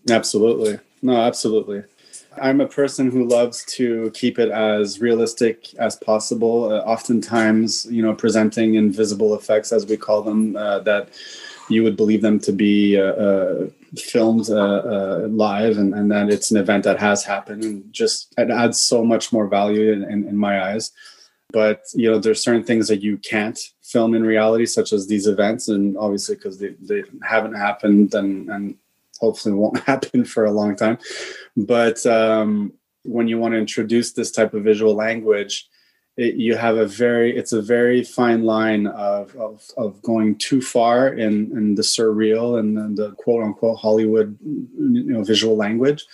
Absolutely. 0.08 0.78
No, 1.02 1.16
absolutely. 1.16 1.82
I'm 2.40 2.60
a 2.60 2.66
person 2.66 3.10
who 3.10 3.24
loves 3.24 3.64
to 3.76 4.10
keep 4.14 4.38
it 4.38 4.50
as 4.50 5.00
realistic 5.00 5.74
as 5.78 5.96
possible. 5.96 6.72
Uh, 6.72 6.78
oftentimes, 6.80 7.86
you 7.90 8.02
know, 8.02 8.14
presenting 8.14 8.74
invisible 8.74 9.34
effects, 9.34 9.72
as 9.72 9.86
we 9.86 9.96
call 9.96 10.22
them, 10.22 10.56
uh, 10.56 10.80
that 10.80 11.08
you 11.68 11.82
would 11.82 11.96
believe 11.96 12.22
them 12.22 12.38
to 12.40 12.52
be 12.52 12.98
uh, 12.98 13.02
uh 13.04 13.66
filmed 13.98 14.50
uh, 14.50 14.54
uh, 14.54 15.26
live 15.30 15.78
and, 15.78 15.94
and, 15.94 16.10
that 16.10 16.28
it's 16.28 16.50
an 16.50 16.58
event 16.58 16.84
that 16.84 16.98
has 16.98 17.24
happened. 17.24 17.64
And 17.64 17.92
just 17.92 18.34
it 18.36 18.50
adds 18.50 18.80
so 18.80 19.04
much 19.04 19.32
more 19.32 19.48
value 19.48 19.92
in, 19.92 20.02
in, 20.04 20.28
in 20.28 20.36
my 20.36 20.70
eyes. 20.70 20.92
But 21.52 21.82
you 21.94 22.10
know, 22.10 22.18
there's 22.18 22.42
certain 22.42 22.64
things 22.64 22.88
that 22.88 23.02
you 23.02 23.18
can't 23.18 23.58
film 23.82 24.14
in 24.14 24.24
reality, 24.24 24.66
such 24.66 24.92
as 24.92 25.06
these 25.06 25.26
events, 25.26 25.68
and 25.68 25.96
obviously 25.96 26.34
because 26.34 26.58
they, 26.58 26.74
they 26.80 27.04
haven't 27.22 27.54
happened 27.54 28.14
and 28.14 28.50
and 28.50 28.76
hopefully 29.20 29.54
won't 29.54 29.78
happen 29.86 30.24
for 30.24 30.44
a 30.44 30.50
long 30.50 30.76
time. 30.76 30.98
But 31.56 32.04
um, 32.06 32.72
when 33.04 33.28
you 33.28 33.38
want 33.38 33.54
to 33.54 33.58
introduce 33.58 34.12
this 34.12 34.30
type 34.30 34.52
of 34.54 34.62
visual 34.62 34.94
language, 34.94 35.68
it, 36.16 36.34
you 36.36 36.56
have 36.56 36.76
a 36.76 36.86
very 36.86 37.36
it's 37.36 37.52
a 37.52 37.62
very 37.62 38.02
fine 38.02 38.44
line 38.44 38.86
of 38.86 39.34
of, 39.36 39.62
of 39.76 40.00
going 40.02 40.36
too 40.36 40.62
far 40.62 41.08
in, 41.08 41.52
in 41.52 41.74
the 41.74 41.82
surreal 41.82 42.58
and 42.58 42.96
the 42.96 43.12
quote 43.12 43.44
unquote 43.44 43.78
Hollywood 43.78 44.38
you 44.42 45.12
know 45.12 45.22
visual 45.22 45.56
language. 45.56 46.04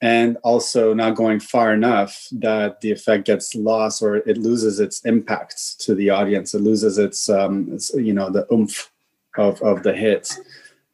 And 0.00 0.36
also 0.42 0.94
not 0.94 1.14
going 1.14 1.38
far 1.38 1.72
enough 1.72 2.26
that 2.32 2.80
the 2.80 2.90
effect 2.90 3.24
gets 3.24 3.54
lost 3.54 4.02
or 4.02 4.16
it 4.16 4.36
loses 4.36 4.80
its 4.80 5.00
impact 5.04 5.78
to 5.82 5.94
the 5.94 6.10
audience. 6.10 6.54
It 6.54 6.60
loses 6.60 6.98
its, 6.98 7.28
um, 7.28 7.68
its 7.72 7.94
you 7.94 8.12
know 8.12 8.28
the 8.28 8.44
oomph 8.52 8.90
of, 9.38 9.62
of 9.62 9.84
the 9.84 9.92
hit 9.92 10.36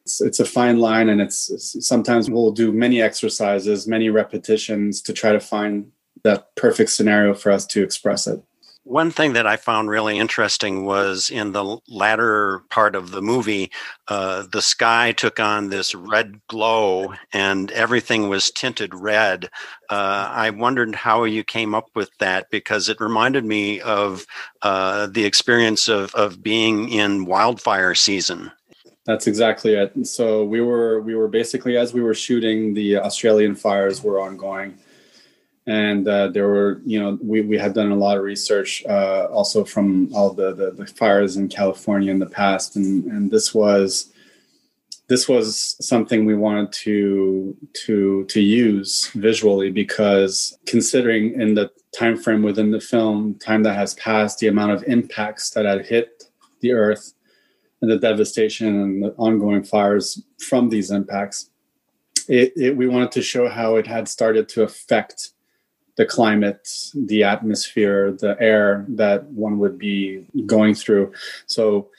it's, 0.09 0.21
it's 0.21 0.39
a 0.39 0.45
fine 0.45 0.79
line 0.79 1.09
and 1.09 1.21
it's, 1.21 1.51
it's 1.51 1.87
sometimes 1.87 2.29
we'll 2.29 2.51
do 2.51 2.71
many 2.71 2.99
exercises 2.99 3.87
many 3.87 4.09
repetitions 4.09 5.01
to 5.03 5.13
try 5.13 5.31
to 5.31 5.39
find 5.39 5.91
that 6.23 6.55
perfect 6.55 6.89
scenario 6.89 7.33
for 7.33 7.51
us 7.51 7.65
to 7.65 7.83
express 7.83 8.25
it 8.25 8.41
one 8.89 9.11
thing 9.11 9.33
that 9.33 9.45
I 9.45 9.55
found 9.55 9.91
really 9.91 10.17
interesting 10.17 10.83
was 10.83 11.29
in 11.29 11.51
the 11.51 11.77
latter 11.87 12.63
part 12.71 12.95
of 12.95 13.11
the 13.11 13.21
movie, 13.21 13.71
uh, 14.07 14.45
the 14.51 14.63
sky 14.63 15.11
took 15.11 15.39
on 15.39 15.69
this 15.69 15.93
red 15.93 16.41
glow 16.47 17.13
and 17.31 17.69
everything 17.69 18.29
was 18.29 18.49
tinted 18.49 18.95
red. 18.95 19.45
Uh, 19.91 20.31
I 20.31 20.49
wondered 20.49 20.95
how 20.95 21.25
you 21.25 21.43
came 21.43 21.75
up 21.75 21.89
with 21.93 22.09
that 22.17 22.49
because 22.49 22.89
it 22.89 22.99
reminded 22.99 23.45
me 23.45 23.79
of 23.81 24.25
uh, 24.63 25.05
the 25.05 25.25
experience 25.25 25.87
of, 25.87 26.15
of 26.15 26.41
being 26.41 26.89
in 26.89 27.25
wildfire 27.25 27.93
season. 27.93 28.51
That's 29.09 29.25
exactly 29.25 29.73
it. 29.73 30.05
So 30.05 30.43
we 30.43 30.61
were 30.61 31.01
we 31.01 31.15
were 31.15 31.27
basically 31.27 31.77
as 31.77 31.95
we 31.95 32.01
were 32.03 32.13
shooting, 32.13 32.75
the 32.75 32.97
Australian 32.97 33.55
fires 33.55 34.03
were 34.03 34.19
ongoing, 34.19 34.77
and 35.65 36.07
uh, 36.07 36.27
there 36.27 36.47
were 36.47 36.79
you 36.85 36.99
know 36.99 37.17
we, 37.19 37.41
we 37.41 37.57
had 37.57 37.73
done 37.73 37.91
a 37.91 37.95
lot 37.95 38.17
of 38.17 38.23
research 38.23 38.85
uh, 38.85 39.25
also 39.31 39.65
from 39.65 40.13
all 40.13 40.31
the, 40.31 40.53
the, 40.53 40.69
the 40.69 40.85
fires 40.85 41.37
in 41.37 41.49
California 41.49 42.11
in 42.11 42.19
the 42.19 42.27
past, 42.27 42.75
and 42.75 43.05
and 43.05 43.31
this 43.31 43.51
was 43.51 44.13
this 45.07 45.27
was 45.27 45.75
something 45.81 46.23
we 46.23 46.35
wanted 46.35 46.71
to 46.83 47.57
to 47.85 48.25
to 48.25 48.39
use 48.39 49.07
visually 49.15 49.71
because 49.71 50.55
considering 50.67 51.33
in 51.41 51.55
the 51.55 51.71
time 51.97 52.15
frame 52.15 52.43
within 52.43 52.69
the 52.69 52.79
film 52.79 53.33
time 53.39 53.63
that 53.63 53.73
has 53.73 53.95
passed 53.95 54.37
the 54.37 54.49
amount 54.49 54.71
of 54.71 54.83
impacts 54.83 55.49
that 55.49 55.65
had 55.65 55.83
hit 55.83 56.25
the 56.61 56.73
earth 56.73 57.15
and 57.81 57.89
the 57.89 57.97
devastation 57.97 58.67
and 58.67 59.03
the 59.03 59.13
ongoing 59.17 59.63
fires 59.63 60.21
from 60.37 60.69
these 60.69 60.91
impacts 60.91 61.49
it, 62.29 62.53
it, 62.55 62.77
we 62.77 62.87
wanted 62.87 63.11
to 63.13 63.21
show 63.23 63.49
how 63.49 63.75
it 63.75 63.87
had 63.87 64.07
started 64.07 64.47
to 64.49 64.63
affect 64.63 65.31
the 65.97 66.05
climate 66.05 66.69
the 66.93 67.23
atmosphere 67.23 68.11
the 68.11 68.37
air 68.39 68.85
that 68.87 69.25
one 69.25 69.57
would 69.57 69.77
be 69.77 70.25
going 70.45 70.73
through. 70.73 71.11
So 71.45 71.89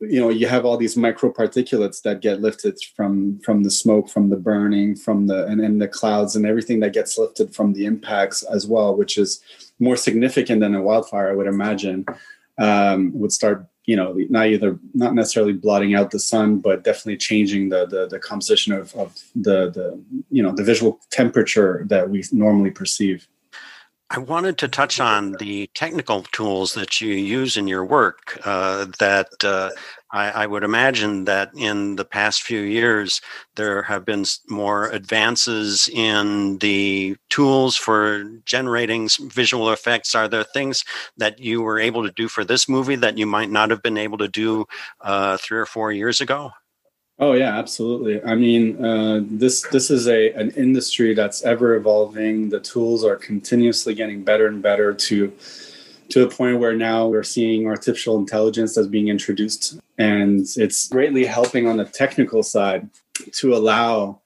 you 0.00 0.20
know 0.20 0.30
you 0.30 0.46
have 0.46 0.64
all 0.64 0.76
these 0.76 0.94
microparticulates 0.94 2.02
that 2.02 2.22
get 2.22 2.40
lifted 2.40 2.78
from 2.96 3.38
from 3.40 3.62
the 3.62 3.70
smoke 3.70 4.08
from 4.08 4.30
the 4.30 4.36
burning 4.36 4.96
from 4.96 5.26
the 5.28 5.46
and, 5.46 5.60
and 5.60 5.80
the 5.80 5.86
clouds 5.86 6.34
and 6.34 6.44
everything 6.44 6.80
that 6.80 6.92
gets 6.92 7.16
lifted 7.16 7.54
from 7.54 7.72
the 7.72 7.84
impacts 7.84 8.42
as 8.42 8.66
well 8.66 8.96
which 8.96 9.16
is 9.16 9.40
more 9.78 9.94
significant 9.94 10.60
than 10.60 10.74
a 10.74 10.82
wildfire 10.82 11.30
i 11.30 11.34
would 11.34 11.46
imagine 11.46 12.04
um, 12.58 13.12
would 13.14 13.30
start 13.30 13.64
you 13.86 13.96
know 13.96 14.16
not 14.28 14.46
either 14.46 14.78
not 14.94 15.14
necessarily 15.14 15.52
blotting 15.52 15.94
out 15.94 16.10
the 16.10 16.18
sun 16.18 16.58
but 16.58 16.84
definitely 16.84 17.16
changing 17.16 17.68
the 17.68 17.86
the, 17.86 18.06
the 18.08 18.18
composition 18.18 18.72
of, 18.72 18.94
of 18.94 19.14
the 19.34 19.70
the 19.70 20.00
you 20.30 20.42
know 20.42 20.52
the 20.52 20.64
visual 20.64 21.00
temperature 21.10 21.84
that 21.88 22.08
we 22.08 22.22
normally 22.32 22.70
perceive 22.70 23.26
I 24.14 24.18
wanted 24.18 24.58
to 24.58 24.68
touch 24.68 25.00
on 25.00 25.32
the 25.38 25.70
technical 25.74 26.24
tools 26.24 26.74
that 26.74 27.00
you 27.00 27.14
use 27.14 27.56
in 27.56 27.66
your 27.66 27.82
work. 27.82 28.38
Uh, 28.44 28.84
that 28.98 29.28
uh, 29.42 29.70
I, 30.10 30.42
I, 30.42 30.46
would 30.46 30.64
imagine 30.64 31.24
that 31.24 31.50
in 31.56 31.96
the 31.96 32.04
past 32.04 32.42
few 32.42 32.60
years, 32.60 33.22
there 33.56 33.82
have 33.84 34.04
been 34.04 34.26
more 34.50 34.90
advances 34.90 35.88
in 35.90 36.58
the 36.58 37.16
tools 37.30 37.74
for 37.74 38.24
generating 38.44 39.08
visual 39.30 39.72
effects. 39.72 40.14
Are 40.14 40.28
there 40.28 40.44
things 40.44 40.84
that 41.16 41.38
you 41.38 41.62
were 41.62 41.78
able 41.80 42.02
to 42.02 42.12
do 42.12 42.28
for 42.28 42.44
this 42.44 42.68
movie 42.68 42.96
that 42.96 43.16
you 43.16 43.24
might 43.24 43.50
not 43.50 43.70
have 43.70 43.82
been 43.82 43.96
able 43.96 44.18
to 44.18 44.28
do 44.28 44.66
uh, 45.00 45.38
three 45.38 45.58
or 45.58 45.66
four 45.66 45.90
years 45.90 46.20
ago? 46.20 46.50
Oh 47.22 47.34
yeah, 47.34 47.56
absolutely. 47.56 48.20
I 48.24 48.34
mean, 48.34 48.84
uh, 48.84 49.20
this 49.22 49.62
this 49.68 49.92
is 49.92 50.08
a 50.08 50.32
an 50.32 50.50
industry 50.56 51.14
that's 51.14 51.44
ever 51.44 51.76
evolving. 51.76 52.48
The 52.48 52.58
tools 52.58 53.04
are 53.04 53.14
continuously 53.14 53.94
getting 53.94 54.24
better 54.24 54.48
and 54.48 54.60
better 54.60 54.92
to 54.92 55.32
to 56.08 56.18
the 56.18 56.26
point 56.26 56.58
where 56.58 56.74
now 56.74 57.06
we're 57.06 57.22
seeing 57.22 57.68
artificial 57.68 58.18
intelligence 58.18 58.76
as 58.76 58.88
being 58.88 59.06
introduced, 59.06 59.78
and 59.98 60.44
it's 60.56 60.88
greatly 60.88 61.24
helping 61.24 61.68
on 61.68 61.76
the 61.76 61.84
technical 61.84 62.42
side 62.42 62.90
to 63.34 63.54
allow 63.54 64.20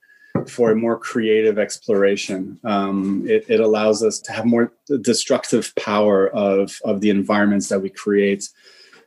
for 0.48 0.70
a 0.70 0.74
more 0.74 0.98
creative 0.98 1.58
exploration. 1.58 2.58
Um, 2.64 3.26
it, 3.28 3.44
it 3.46 3.60
allows 3.60 4.02
us 4.02 4.20
to 4.20 4.32
have 4.32 4.46
more 4.46 4.72
destructive 5.02 5.70
power 5.76 6.30
of 6.30 6.80
of 6.82 7.02
the 7.02 7.10
environments 7.10 7.68
that 7.68 7.82
we 7.82 7.90
create 7.90 8.48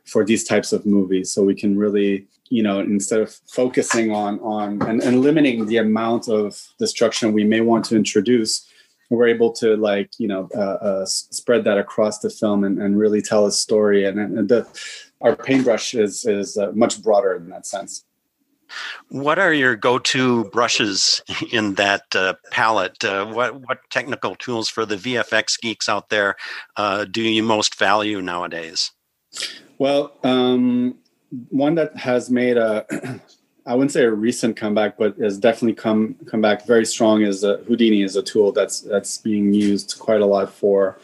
for 0.04 0.24
these 0.24 0.44
types 0.44 0.72
of 0.72 0.86
movies, 0.86 1.32
so 1.32 1.42
we 1.42 1.56
can 1.56 1.76
really 1.76 2.28
you 2.50 2.62
know 2.62 2.80
instead 2.80 3.20
of 3.20 3.32
focusing 3.48 4.10
on 4.10 4.38
on 4.40 4.82
and, 4.82 5.00
and 5.02 5.22
limiting 5.22 5.66
the 5.66 5.78
amount 5.78 6.28
of 6.28 6.60
destruction 6.78 7.32
we 7.32 7.44
may 7.44 7.60
want 7.60 7.84
to 7.84 7.96
introduce 7.96 8.68
we're 9.08 9.28
able 9.28 9.52
to 9.52 9.76
like 9.76 10.10
you 10.18 10.28
know 10.28 10.48
uh, 10.54 10.78
uh, 10.84 11.06
spread 11.06 11.64
that 11.64 11.78
across 11.78 12.18
the 12.18 12.30
film 12.30 12.64
and, 12.64 12.80
and 12.80 12.98
really 12.98 13.22
tell 13.22 13.46
a 13.46 13.52
story 13.52 14.04
and, 14.04 14.18
and 14.18 14.48
the 14.48 14.66
our 15.22 15.34
paintbrush 15.34 15.94
is 15.94 16.24
is 16.26 16.58
uh, 16.58 16.70
much 16.74 17.02
broader 17.02 17.34
in 17.34 17.48
that 17.48 17.66
sense 17.66 18.04
what 19.08 19.40
are 19.40 19.52
your 19.52 19.74
go-to 19.74 20.44
brushes 20.44 21.20
in 21.52 21.74
that 21.74 22.04
uh, 22.14 22.34
palette? 22.52 23.04
Uh, 23.04 23.26
what 23.26 23.60
what 23.66 23.78
technical 23.90 24.36
tools 24.36 24.68
for 24.68 24.86
the 24.86 24.94
VFX 24.94 25.60
geeks 25.60 25.88
out 25.88 26.08
there 26.08 26.36
uh, 26.76 27.04
do 27.04 27.20
you 27.20 27.42
most 27.42 27.76
value 27.76 28.22
nowadays? 28.22 28.92
Well, 29.78 30.12
um, 30.22 30.99
one 31.48 31.74
that 31.76 31.96
has 31.96 32.30
made 32.30 32.56
a 32.56 32.84
I 33.66 33.74
wouldn't 33.74 33.92
say 33.92 34.04
a 34.04 34.10
recent 34.10 34.56
comeback, 34.56 34.96
but 34.96 35.16
has 35.18 35.38
definitely 35.38 35.74
come 35.74 36.16
come 36.26 36.40
back 36.40 36.66
very 36.66 36.84
strong. 36.84 37.22
Is 37.22 37.44
a, 37.44 37.58
Houdini 37.68 38.02
is 38.02 38.16
a 38.16 38.22
tool 38.22 38.52
that's 38.52 38.80
that's 38.80 39.18
being 39.18 39.52
used 39.52 39.98
quite 39.98 40.20
a 40.20 40.26
lot 40.26 40.52
for 40.52 40.98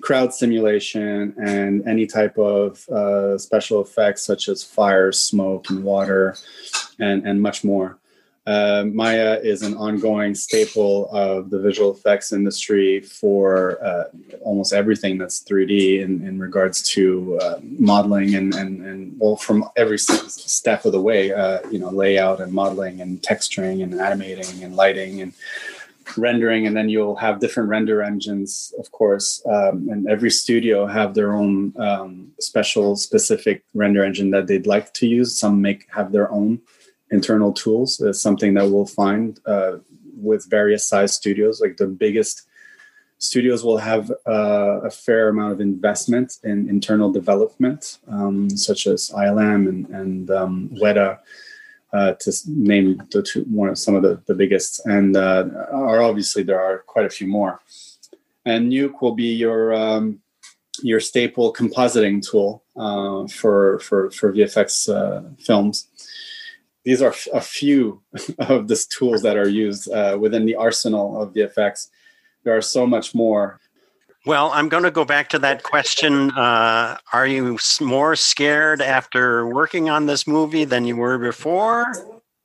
crowd 0.00 0.32
simulation 0.32 1.34
and 1.42 1.86
any 1.86 2.06
type 2.06 2.38
of 2.38 2.88
uh, 2.88 3.36
special 3.36 3.80
effects 3.82 4.22
such 4.22 4.48
as 4.48 4.62
fire, 4.64 5.12
smoke, 5.12 5.68
and 5.70 5.84
water, 5.84 6.34
and 6.98 7.26
and 7.26 7.40
much 7.40 7.62
more. 7.62 7.97
Uh, 8.48 8.84
Maya 8.94 9.38
is 9.42 9.60
an 9.60 9.76
ongoing 9.76 10.34
staple 10.34 11.10
of 11.10 11.50
the 11.50 11.58
visual 11.58 11.92
effects 11.92 12.32
industry 12.32 12.98
for 13.00 13.78
uh, 13.84 14.04
almost 14.40 14.72
everything 14.72 15.18
that's 15.18 15.44
3D 15.44 16.00
in, 16.00 16.26
in 16.26 16.38
regards 16.38 16.82
to 16.94 17.38
uh, 17.42 17.58
modeling 17.62 18.36
and, 18.36 18.54
and, 18.54 18.80
and 18.86 19.14
well, 19.18 19.36
from 19.36 19.68
every 19.76 19.98
step 19.98 20.86
of 20.86 20.92
the 20.92 21.00
way, 21.00 21.30
uh, 21.30 21.58
you 21.70 21.78
know, 21.78 21.90
layout 21.90 22.40
and 22.40 22.50
modeling 22.50 23.02
and 23.02 23.20
texturing 23.20 23.82
and 23.82 24.00
animating 24.00 24.64
and 24.64 24.74
lighting 24.74 25.20
and 25.20 25.34
rendering. 26.16 26.66
And 26.66 26.74
then 26.74 26.88
you'll 26.88 27.16
have 27.16 27.40
different 27.40 27.68
render 27.68 28.02
engines, 28.02 28.72
of 28.78 28.90
course, 28.92 29.42
um, 29.44 29.90
and 29.90 30.08
every 30.08 30.30
studio 30.30 30.86
have 30.86 31.12
their 31.12 31.34
own 31.34 31.74
um, 31.78 32.32
special 32.40 32.96
specific 32.96 33.62
render 33.74 34.02
engine 34.02 34.30
that 34.30 34.46
they'd 34.46 34.66
like 34.66 34.94
to 34.94 35.06
use. 35.06 35.38
Some 35.38 35.60
make 35.60 35.86
have 35.90 36.12
their 36.12 36.32
own 36.32 36.62
internal 37.10 37.52
tools 37.52 38.00
is 38.00 38.20
something 38.20 38.54
that 38.54 38.68
we'll 38.68 38.86
find 38.86 39.40
uh, 39.46 39.78
with 40.16 40.48
various 40.50 40.86
size 40.86 41.14
studios. 41.14 41.60
Like 41.60 41.76
the 41.76 41.86
biggest 41.86 42.42
studios 43.18 43.64
will 43.64 43.78
have 43.78 44.10
uh, 44.26 44.80
a 44.84 44.90
fair 44.90 45.28
amount 45.28 45.52
of 45.52 45.60
investment 45.60 46.38
in 46.44 46.68
internal 46.68 47.10
development, 47.10 47.98
um, 48.08 48.48
such 48.50 48.86
as 48.86 49.10
ILM 49.10 49.68
and, 49.68 49.88
and 49.88 50.30
um, 50.30 50.70
Weta. 50.74 51.18
Uh, 51.90 52.12
to 52.20 52.30
name 52.48 53.02
the 53.12 53.22
two, 53.22 53.40
one 53.44 53.70
of 53.70 53.78
some 53.78 53.94
of 53.94 54.02
the, 54.02 54.20
the 54.26 54.34
biggest, 54.34 54.84
and 54.84 55.16
uh, 55.16 55.46
are 55.72 56.02
obviously 56.02 56.42
there 56.42 56.60
are 56.60 56.80
quite 56.80 57.06
a 57.06 57.08
few 57.08 57.26
more. 57.26 57.62
And 58.44 58.70
Nuke 58.70 59.00
will 59.00 59.14
be 59.14 59.32
your 59.32 59.72
um, 59.72 60.20
your 60.82 61.00
staple 61.00 61.50
compositing 61.50 62.20
tool 62.20 62.62
uh, 62.76 63.26
for 63.28 63.78
for 63.78 64.10
for 64.10 64.34
VFX 64.34 64.94
uh, 64.94 65.22
films 65.38 65.86
these 66.88 67.02
are 67.02 67.14
a 67.34 67.40
few 67.42 68.00
of 68.38 68.66
the 68.66 68.84
tools 68.88 69.20
that 69.20 69.36
are 69.36 69.46
used 69.48 69.92
uh, 69.92 70.16
within 70.18 70.46
the 70.46 70.54
arsenal 70.54 71.20
of 71.20 71.34
VFX. 71.34 71.88
There 72.44 72.56
are 72.56 72.62
so 72.62 72.86
much 72.86 73.14
more. 73.14 73.60
Well, 74.24 74.50
I'm 74.54 74.70
going 74.70 74.84
to 74.84 74.90
go 74.90 75.04
back 75.04 75.28
to 75.30 75.38
that 75.40 75.64
question. 75.64 76.30
Uh, 76.30 76.96
are 77.12 77.26
you 77.26 77.58
more 77.82 78.16
scared 78.16 78.80
after 78.80 79.46
working 79.46 79.90
on 79.90 80.06
this 80.06 80.26
movie 80.26 80.64
than 80.64 80.86
you 80.86 80.96
were 80.96 81.18
before? 81.18 81.92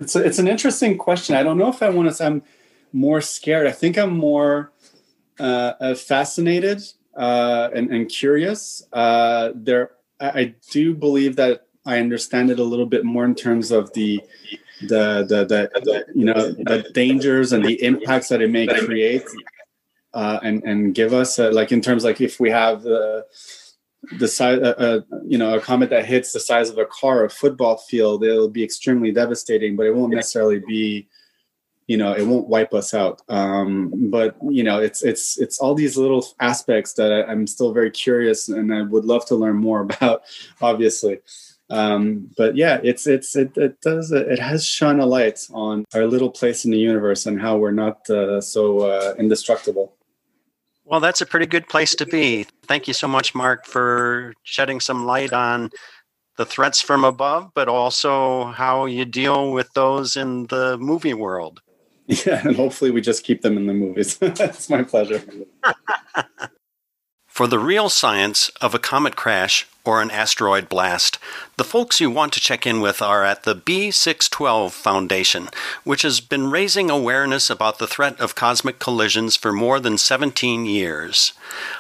It's, 0.01 0.13
a, 0.13 0.25
it's 0.25 0.39
an 0.39 0.49
interesting 0.49 0.97
question. 0.97 1.35
I 1.35 1.43
don't 1.43 1.57
know 1.57 1.69
if 1.69 1.81
I 1.81 1.89
want 1.89 2.09
to 2.09 2.13
say 2.13 2.25
I'm 2.25 2.43
more 2.91 3.21
scared. 3.21 3.65
I 3.65 3.71
think 3.71 3.97
I'm 3.97 4.17
more 4.17 4.73
uh, 5.39 5.73
uh 5.79 5.95
fascinated 5.95 6.81
uh, 7.15 7.69
and, 7.73 7.89
and, 7.91 8.09
curious. 8.09 8.85
Uh, 8.91 9.51
there, 9.55 9.91
I, 10.19 10.29
I 10.41 10.55
do 10.69 10.93
believe 10.93 11.37
that 11.37 11.67
I 11.85 11.99
understand 11.99 12.49
it 12.49 12.59
a 12.59 12.63
little 12.63 12.85
bit 12.85 13.03
more 13.03 13.25
in 13.25 13.35
terms 13.35 13.71
of 13.71 13.91
the 13.93 14.21
the 14.81 15.25
the, 15.27 15.45
the, 15.45 15.69
the 15.81 16.05
you 16.13 16.25
know 16.25 16.51
the 16.51 16.89
dangers 16.93 17.53
and 17.53 17.63
the 17.63 17.81
impacts 17.83 18.29
that 18.29 18.41
it 18.41 18.49
may 18.49 18.67
create 18.67 19.23
uh, 20.13 20.39
and 20.43 20.63
and 20.63 20.95
give 20.95 21.13
us 21.13 21.39
uh, 21.39 21.51
like 21.51 21.71
in 21.71 21.81
terms 21.81 22.03
like 22.03 22.21
if 22.21 22.39
we 22.39 22.49
have 22.49 22.83
the 22.83 23.25
the 24.19 24.27
size 24.27 24.59
uh, 24.59 24.75
uh, 24.77 24.99
you 25.25 25.37
know 25.37 25.55
a 25.55 25.61
comet 25.61 25.89
that 25.89 26.05
hits 26.05 26.33
the 26.33 26.39
size 26.39 26.69
of 26.69 26.77
a 26.77 26.85
car 26.85 27.25
a 27.25 27.29
football 27.29 27.77
field 27.77 28.23
it'll 28.23 28.49
be 28.49 28.63
extremely 28.63 29.11
devastating 29.11 29.75
but 29.75 29.85
it 29.85 29.95
won't 29.95 30.13
necessarily 30.13 30.59
be 30.67 31.07
you 31.87 31.97
know 31.97 32.13
it 32.13 32.25
won't 32.25 32.47
wipe 32.47 32.73
us 32.73 32.93
out. 32.93 33.21
Um, 33.29 33.91
but 34.09 34.35
you 34.49 34.63
know 34.63 34.79
it's 34.79 35.03
it's 35.03 35.37
it's 35.37 35.59
all 35.59 35.75
these 35.75 35.97
little 35.97 36.25
aspects 36.39 36.93
that 36.93 37.11
I, 37.11 37.31
i'm 37.31 37.47
still 37.47 37.73
very 37.73 37.91
curious 37.91 38.49
and 38.49 38.73
i 38.73 38.81
would 38.81 39.05
love 39.05 39.25
to 39.27 39.35
learn 39.35 39.57
more 39.57 39.81
about 39.87 40.23
obviously 40.61 41.19
um, 41.69 42.29
but 42.37 42.55
yeah, 42.55 42.79
it's 42.83 43.07
it's 43.07 43.35
it, 43.35 43.57
it 43.57 43.79
does 43.81 44.11
it 44.11 44.39
has 44.39 44.65
shone 44.65 44.99
a 44.99 45.05
light 45.05 45.39
on 45.53 45.85
our 45.93 46.05
little 46.05 46.29
place 46.29 46.65
in 46.65 46.71
the 46.71 46.77
universe 46.77 47.25
and 47.25 47.41
how 47.41 47.57
we're 47.57 47.71
not 47.71 48.09
uh, 48.09 48.41
so 48.41 48.79
uh, 48.81 49.15
indestructible. 49.17 49.95
Well, 50.85 50.99
that's 50.99 51.21
a 51.21 51.25
pretty 51.25 51.45
good 51.45 51.69
place 51.69 51.95
to 51.95 52.05
be. 52.05 52.45
Thank 52.67 52.87
you 52.87 52.93
so 52.93 53.07
much, 53.07 53.33
Mark, 53.33 53.65
for 53.65 54.33
shedding 54.43 54.81
some 54.81 55.05
light 55.05 55.31
on 55.31 55.69
the 56.37 56.45
threats 56.45 56.81
from 56.81 57.05
above, 57.05 57.51
but 57.53 57.69
also 57.69 58.45
how 58.45 58.85
you 58.85 59.05
deal 59.05 59.51
with 59.51 59.71
those 59.73 60.17
in 60.17 60.47
the 60.47 60.77
movie 60.77 61.13
world. 61.13 61.61
Yeah, 62.25 62.45
and 62.45 62.53
hopefully 62.57 62.91
we 62.91 62.99
just 62.99 63.23
keep 63.23 63.43
them 63.43 63.55
in 63.55 63.65
the 63.65 63.73
movies. 63.73 64.17
it's 64.21 64.69
my 64.69 64.83
pleasure. 64.83 65.23
For 67.33 67.47
the 67.47 67.57
real 67.57 67.89
science 67.89 68.49
of 68.61 68.75
a 68.75 68.79
comet 68.79 69.15
crash 69.15 69.65
or 69.83 70.03
an 70.03 70.11
asteroid 70.11 70.69
blast, 70.69 71.17
the 71.57 71.63
folks 71.63 71.99
you 71.99 72.11
want 72.11 72.31
to 72.33 72.39
check 72.39 72.67
in 72.67 72.79
with 72.79 73.01
are 73.01 73.23
at 73.23 73.41
the 73.41 73.55
B612 73.55 74.69
Foundation, 74.69 75.49
which 75.83 76.03
has 76.03 76.19
been 76.19 76.51
raising 76.51 76.91
awareness 76.91 77.49
about 77.49 77.79
the 77.79 77.87
threat 77.87 78.19
of 78.19 78.35
cosmic 78.35 78.77
collisions 78.77 79.35
for 79.35 79.51
more 79.51 79.79
than 79.79 79.97
17 79.97 80.67
years. 80.67 81.33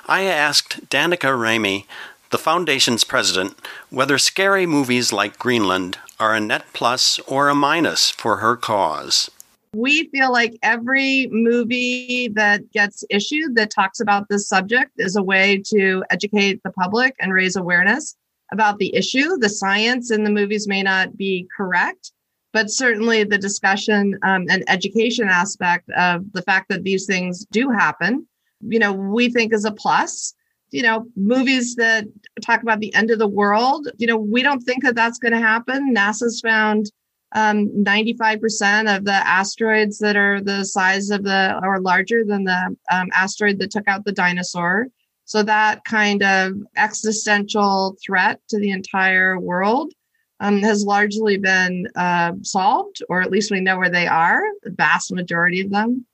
I 0.07 0.23
asked 0.23 0.89
Danica 0.89 1.39
Remy, 1.39 1.85
the 2.31 2.39
Foundation's 2.39 3.03
president, 3.03 3.55
whether 3.91 4.17
scary 4.17 4.65
movies 4.65 5.13
like 5.13 5.37
Greenland 5.37 5.99
are 6.19 6.33
a 6.33 6.39
net 6.39 6.65
plus 6.73 7.19
or 7.27 7.49
a 7.49 7.53
minus 7.53 8.09
for 8.09 8.37
her 8.37 8.57
cause 8.57 9.29
we 9.73 10.07
feel 10.09 10.31
like 10.31 10.57
every 10.61 11.27
movie 11.31 12.29
that 12.29 12.71
gets 12.71 13.03
issued 13.09 13.55
that 13.55 13.71
talks 13.71 13.99
about 13.99 14.29
this 14.29 14.47
subject 14.47 14.91
is 14.97 15.15
a 15.15 15.23
way 15.23 15.61
to 15.73 16.03
educate 16.11 16.61
the 16.63 16.71
public 16.71 17.15
and 17.19 17.33
raise 17.33 17.55
awareness 17.55 18.15
about 18.51 18.77
the 18.77 18.95
issue. 18.95 19.37
The 19.37 19.49
science 19.49 20.11
in 20.11 20.23
the 20.23 20.29
movies 20.29 20.67
may 20.67 20.83
not 20.83 21.17
be 21.17 21.47
correct, 21.57 22.11
but 22.53 22.69
certainly 22.69 23.23
the 23.23 23.39
discussion 23.39 24.17
um, 24.21 24.45
and 24.49 24.63
education 24.67 25.27
aspect 25.27 25.89
of 25.97 26.31
the 26.33 26.43
fact 26.43 26.69
that 26.69 26.83
these 26.83 27.07
things 27.07 27.45
do 27.51 27.71
happen, 27.71 28.27
you 28.61 28.77
know, 28.77 28.93
we 28.93 29.29
think 29.29 29.53
is 29.53 29.65
a 29.65 29.71
plus. 29.71 30.35
You 30.69 30.81
know, 30.81 31.05
movies 31.15 31.75
that 31.75 32.05
talk 32.43 32.63
about 32.63 32.79
the 32.79 32.93
end 32.95 33.11
of 33.11 33.19
the 33.19 33.27
world, 33.27 33.89
you 33.97 34.07
know, 34.07 34.17
we 34.17 34.41
don't 34.41 34.61
think 34.61 34.83
that 34.83 34.95
that's 34.95 35.19
going 35.19 35.33
to 35.33 35.39
happen. 35.39 35.93
NASA's 35.95 36.41
found 36.41 36.91
um, 37.33 37.67
95% 37.83 38.95
of 38.95 39.05
the 39.05 39.11
asteroids 39.11 39.97
that 39.99 40.15
are 40.15 40.39
the 40.41 40.63
size 40.63 41.09
of 41.09 41.23
the 41.23 41.59
or 41.63 41.79
larger 41.79 42.23
than 42.23 42.43
the 42.43 42.75
um, 42.91 43.09
asteroid 43.13 43.59
that 43.59 43.71
took 43.71 43.87
out 43.87 44.05
the 44.05 44.11
dinosaur. 44.11 44.87
So 45.25 45.41
that 45.43 45.83
kind 45.85 46.21
of 46.21 46.53
existential 46.75 47.97
threat 48.05 48.39
to 48.49 48.59
the 48.59 48.71
entire 48.71 49.39
world 49.39 49.93
um, 50.39 50.61
has 50.61 50.83
largely 50.83 51.37
been 51.37 51.87
uh, 51.95 52.33
solved, 52.41 53.01
or 53.09 53.21
at 53.21 53.31
least 53.31 53.49
we 53.49 53.61
know 53.61 53.77
where 53.77 53.89
they 53.89 54.07
are. 54.07 54.41
The 54.63 54.71
vast 54.71 55.13
majority 55.13 55.61
of 55.61 55.71
them. 55.71 56.05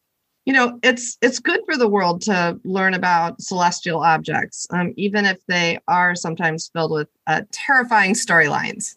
You 0.45 0.53
know, 0.53 0.79
it's 0.83 1.17
it's 1.21 1.39
good 1.39 1.61
for 1.65 1.77
the 1.77 1.87
world 1.87 2.21
to 2.23 2.59
learn 2.63 2.93
about 2.93 3.41
celestial 3.41 4.01
objects, 4.01 4.67
um, 4.69 4.93
even 4.95 5.25
if 5.25 5.45
they 5.47 5.79
are 5.87 6.15
sometimes 6.15 6.69
filled 6.73 6.91
with 6.91 7.09
uh, 7.27 7.41
terrifying 7.51 8.13
storylines. 8.13 8.95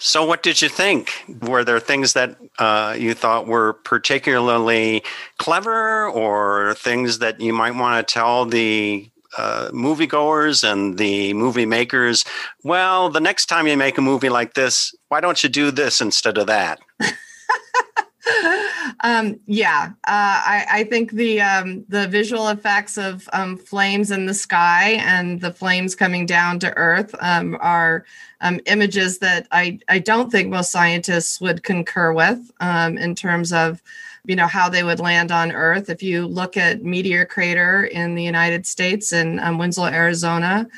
So, 0.00 0.24
what 0.24 0.44
did 0.44 0.62
you 0.62 0.68
think? 0.68 1.12
Were 1.42 1.64
there 1.64 1.80
things 1.80 2.12
that 2.12 2.36
uh, 2.60 2.94
you 2.96 3.14
thought 3.14 3.48
were 3.48 3.72
particularly 3.72 5.02
clever, 5.38 6.08
or 6.08 6.74
things 6.74 7.18
that 7.18 7.40
you 7.40 7.52
might 7.52 7.74
want 7.74 8.06
to 8.06 8.12
tell 8.12 8.44
the 8.44 9.10
uh, 9.36 9.70
moviegoers 9.72 10.62
and 10.62 10.98
the 10.98 11.34
movie 11.34 11.66
makers? 11.66 12.24
Well, 12.62 13.10
the 13.10 13.20
next 13.20 13.46
time 13.46 13.66
you 13.66 13.76
make 13.76 13.98
a 13.98 14.02
movie 14.02 14.28
like 14.28 14.54
this, 14.54 14.94
why 15.08 15.20
don't 15.20 15.42
you 15.42 15.48
do 15.48 15.72
this 15.72 16.00
instead 16.00 16.38
of 16.38 16.46
that? 16.46 16.78
um, 19.04 19.38
yeah, 19.46 19.90
uh, 20.06 20.42
I, 20.44 20.66
I, 20.70 20.84
think 20.84 21.12
the 21.12 21.40
um, 21.40 21.84
the 21.88 22.08
visual 22.08 22.48
effects 22.48 22.98
of 22.98 23.28
um, 23.32 23.56
flames 23.56 24.10
in 24.10 24.26
the 24.26 24.34
sky 24.34 24.92
and 25.04 25.40
the 25.40 25.52
flames 25.52 25.94
coming 25.94 26.26
down 26.26 26.58
to 26.60 26.76
Earth 26.76 27.14
um, 27.20 27.56
are 27.60 28.04
um, 28.40 28.60
images 28.66 29.18
that 29.18 29.46
I 29.50 29.78
I 29.88 29.98
don't 29.98 30.30
think 30.30 30.48
most 30.48 30.70
scientists 30.70 31.40
would 31.40 31.62
concur 31.62 32.12
with 32.12 32.50
um, 32.60 32.98
in 32.98 33.14
terms 33.14 33.52
of 33.52 33.82
you 34.24 34.36
know 34.36 34.46
how 34.46 34.68
they 34.68 34.82
would 34.82 35.00
land 35.00 35.30
on 35.32 35.52
Earth. 35.52 35.88
If 35.88 36.02
you 36.02 36.26
look 36.26 36.56
at 36.56 36.82
Meteor 36.82 37.24
Crater 37.26 37.84
in 37.84 38.14
the 38.14 38.24
United 38.24 38.66
States 38.66 39.12
in 39.12 39.40
Winslow, 39.58 39.86
Arizona. 39.86 40.68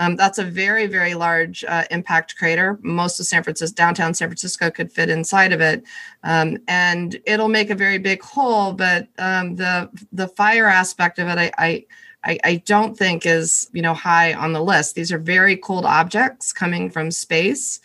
Um, 0.00 0.16
that's 0.16 0.38
a 0.38 0.44
very, 0.44 0.86
very 0.86 1.12
large 1.12 1.62
uh, 1.68 1.84
impact 1.90 2.36
crater. 2.36 2.78
Most 2.80 3.20
of 3.20 3.26
San 3.26 3.42
Francisco, 3.42 3.74
downtown 3.74 4.14
San 4.14 4.28
Francisco, 4.28 4.70
could 4.70 4.90
fit 4.90 5.10
inside 5.10 5.52
of 5.52 5.60
it, 5.60 5.84
um, 6.24 6.56
and 6.68 7.20
it'll 7.26 7.48
make 7.48 7.68
a 7.68 7.74
very 7.74 7.98
big 7.98 8.22
hole. 8.22 8.72
But 8.72 9.08
um, 9.18 9.56
the 9.56 9.90
the 10.10 10.28
fire 10.28 10.66
aspect 10.66 11.18
of 11.18 11.28
it, 11.28 11.36
I, 11.36 11.84
I 12.24 12.38
I, 12.42 12.62
don't 12.64 12.96
think 12.96 13.26
is 13.26 13.68
you 13.74 13.82
know 13.82 13.92
high 13.92 14.32
on 14.32 14.54
the 14.54 14.64
list. 14.64 14.94
These 14.94 15.12
are 15.12 15.18
very 15.18 15.54
cold 15.54 15.84
objects 15.84 16.50
coming 16.50 16.88
from 16.88 17.10
space. 17.10 17.78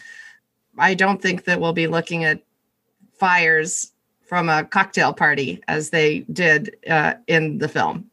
I 0.77 0.93
don't 0.93 1.21
think 1.21 1.43
that 1.43 1.59
we'll 1.59 1.73
be 1.73 1.87
looking 1.87 2.23
at 2.23 2.41
fires 3.19 3.91
from 4.25 4.47
a 4.47 4.63
cocktail 4.63 5.13
party 5.13 5.61
as 5.67 5.89
they 5.89 6.19
did 6.31 6.77
uh, 6.89 7.15
in 7.27 7.57
the 7.57 7.67
film. 7.67 8.09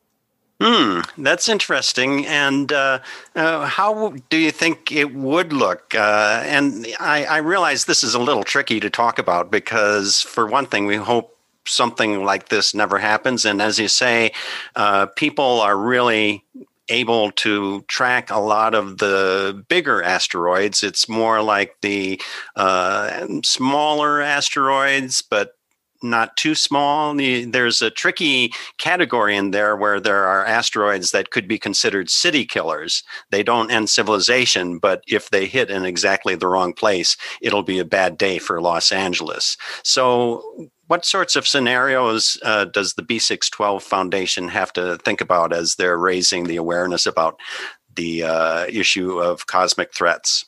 Hmm, 0.64 1.00
that's 1.18 1.48
interesting. 1.48 2.24
And 2.24 2.72
uh, 2.72 3.00
uh, 3.34 3.66
how 3.66 4.14
do 4.30 4.36
you 4.36 4.52
think 4.52 4.92
it 4.92 5.12
would 5.12 5.52
look? 5.52 5.92
Uh, 5.92 6.40
and 6.44 6.86
I, 7.00 7.24
I, 7.24 7.36
realize 7.38 7.84
this 7.84 8.04
is 8.04 8.14
a 8.14 8.20
little 8.20 8.44
tricky 8.44 8.78
to 8.78 8.88
talk 8.88 9.18
about 9.18 9.50
because, 9.50 10.20
for 10.20 10.46
one 10.46 10.66
thing, 10.66 10.86
we 10.86 10.94
hope 10.94 11.36
something 11.66 12.24
like 12.24 12.48
this 12.48 12.74
never 12.74 12.98
happens. 12.98 13.44
And 13.44 13.60
as 13.60 13.80
you 13.80 13.88
say, 13.88 14.30
uh, 14.76 15.06
people 15.06 15.60
are 15.60 15.76
really 15.76 16.44
able 16.88 17.32
to 17.32 17.82
track 17.88 18.30
a 18.30 18.38
lot 18.38 18.76
of 18.76 18.98
the 18.98 19.64
bigger 19.68 20.00
asteroids. 20.00 20.84
It's 20.84 21.08
more 21.08 21.42
like 21.42 21.74
the 21.80 22.22
uh, 22.54 23.26
smaller 23.42 24.20
asteroids, 24.20 25.22
but 25.22 25.56
not 26.02 26.36
too 26.36 26.54
small. 26.54 27.14
There's 27.14 27.82
a 27.82 27.90
tricky 27.90 28.52
category 28.78 29.36
in 29.36 29.50
there 29.50 29.76
where 29.76 30.00
there 30.00 30.24
are 30.24 30.44
asteroids 30.44 31.10
that 31.10 31.30
could 31.30 31.48
be 31.48 31.58
considered 31.58 32.10
city 32.10 32.44
killers. 32.44 33.02
They 33.30 33.42
don't 33.42 33.70
end 33.70 33.90
civilization, 33.90 34.78
but 34.78 35.02
if 35.06 35.30
they 35.30 35.46
hit 35.46 35.70
in 35.70 35.84
exactly 35.84 36.34
the 36.34 36.48
wrong 36.48 36.72
place, 36.72 37.16
it'll 37.40 37.62
be 37.62 37.78
a 37.78 37.84
bad 37.84 38.18
day 38.18 38.38
for 38.38 38.60
Los 38.60 38.92
Angeles. 38.92 39.56
So, 39.82 40.68
what 40.88 41.06
sorts 41.06 41.36
of 41.36 41.48
scenarios 41.48 42.38
uh, 42.42 42.66
does 42.66 42.94
the 42.94 43.02
B612 43.02 43.80
Foundation 43.80 44.48
have 44.48 44.72
to 44.74 44.98
think 44.98 45.22
about 45.22 45.52
as 45.52 45.76
they're 45.76 45.96
raising 45.96 46.44
the 46.44 46.56
awareness 46.56 47.06
about 47.06 47.40
the 47.94 48.24
uh, 48.24 48.66
issue 48.66 49.18
of 49.18 49.46
cosmic 49.46 49.94
threats? 49.94 50.44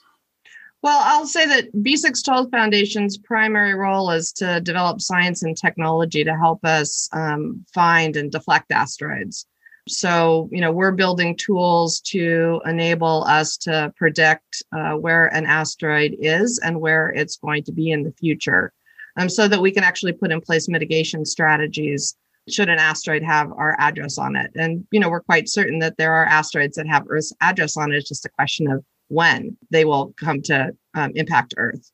Well, 0.84 1.00
I'll 1.02 1.26
say 1.26 1.46
that 1.46 1.74
B612 1.76 2.50
Foundation's 2.50 3.16
primary 3.16 3.72
role 3.72 4.10
is 4.10 4.32
to 4.32 4.60
develop 4.60 5.00
science 5.00 5.42
and 5.42 5.56
technology 5.56 6.24
to 6.24 6.36
help 6.36 6.62
us 6.62 7.08
um, 7.14 7.64
find 7.72 8.16
and 8.16 8.30
deflect 8.30 8.70
asteroids. 8.70 9.46
So, 9.88 10.50
you 10.52 10.60
know, 10.60 10.72
we're 10.72 10.92
building 10.92 11.38
tools 11.38 12.00
to 12.08 12.60
enable 12.66 13.24
us 13.24 13.56
to 13.58 13.94
predict 13.96 14.62
uh, 14.76 14.92
where 14.92 15.28
an 15.28 15.46
asteroid 15.46 16.16
is 16.18 16.60
and 16.62 16.78
where 16.78 17.08
it's 17.08 17.38
going 17.38 17.62
to 17.64 17.72
be 17.72 17.90
in 17.90 18.02
the 18.02 18.12
future, 18.20 18.70
um, 19.16 19.30
so 19.30 19.48
that 19.48 19.62
we 19.62 19.70
can 19.70 19.84
actually 19.84 20.12
put 20.12 20.32
in 20.32 20.42
place 20.42 20.68
mitigation 20.68 21.24
strategies 21.24 22.14
should 22.50 22.68
an 22.68 22.78
asteroid 22.78 23.22
have 23.22 23.50
our 23.52 23.74
address 23.80 24.18
on 24.18 24.36
it. 24.36 24.50
And, 24.54 24.86
you 24.90 25.00
know, 25.00 25.08
we're 25.08 25.20
quite 25.20 25.48
certain 25.48 25.78
that 25.78 25.96
there 25.96 26.12
are 26.12 26.26
asteroids 26.26 26.76
that 26.76 26.86
have 26.88 27.06
Earth's 27.08 27.32
address 27.40 27.78
on 27.78 27.90
it. 27.90 27.96
It's 27.96 28.08
just 28.10 28.26
a 28.26 28.30
question 28.36 28.70
of 28.70 28.84
when 29.08 29.56
they 29.70 29.84
will 29.84 30.14
come 30.18 30.42
to 30.42 30.70
um, 30.94 31.12
impact 31.14 31.54
Earth. 31.56 31.90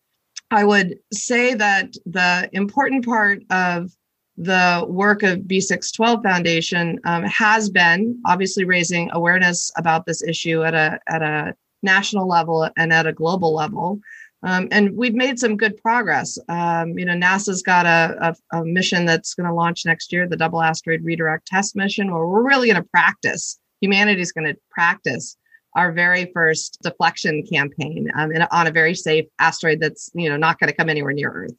I 0.50 0.64
would 0.64 0.98
say 1.12 1.54
that 1.54 1.92
the 2.06 2.48
important 2.52 3.04
part 3.04 3.42
of 3.50 3.90
the 4.36 4.84
work 4.88 5.22
of 5.22 5.40
B612 5.40 6.22
Foundation 6.22 6.98
um, 7.04 7.24
has 7.24 7.68
been 7.68 8.20
obviously 8.26 8.64
raising 8.64 9.10
awareness 9.12 9.70
about 9.76 10.06
this 10.06 10.22
issue 10.22 10.62
at 10.64 10.74
a 10.74 10.98
at 11.08 11.22
a 11.22 11.54
national 11.82 12.26
level 12.26 12.68
and 12.76 12.92
at 12.92 13.06
a 13.06 13.12
global 13.12 13.54
level. 13.54 14.00
Um, 14.42 14.68
and 14.70 14.96
we've 14.96 15.14
made 15.14 15.38
some 15.38 15.56
good 15.56 15.76
progress. 15.82 16.38
Um, 16.48 16.98
you 16.98 17.04
know, 17.04 17.12
NASA's 17.12 17.62
got 17.62 17.84
a, 17.84 18.34
a, 18.52 18.58
a 18.58 18.64
mission 18.64 19.04
that's 19.04 19.34
going 19.34 19.46
to 19.46 19.54
launch 19.54 19.84
next 19.84 20.12
year, 20.12 20.26
the 20.26 20.36
Double 20.36 20.62
Asteroid 20.62 21.04
Redirect 21.04 21.46
Test 21.46 21.76
Mission, 21.76 22.10
where 22.10 22.26
we're 22.26 22.46
really 22.46 22.68
going 22.68 22.82
to 22.82 22.88
practice. 22.88 23.58
Humanity's 23.82 24.32
going 24.32 24.46
to 24.46 24.58
practice 24.70 25.36
our 25.74 25.92
very 25.92 26.30
first 26.32 26.78
deflection 26.82 27.44
campaign 27.46 28.10
um, 28.16 28.32
a, 28.32 28.48
on 28.50 28.66
a 28.66 28.72
very 28.72 28.94
safe 28.94 29.26
asteroid 29.38 29.80
that's 29.80 30.10
you 30.14 30.28
know 30.28 30.36
not 30.36 30.58
going 30.58 30.68
to 30.68 30.76
come 30.76 30.88
anywhere 30.88 31.12
near 31.12 31.30
Earth. 31.30 31.54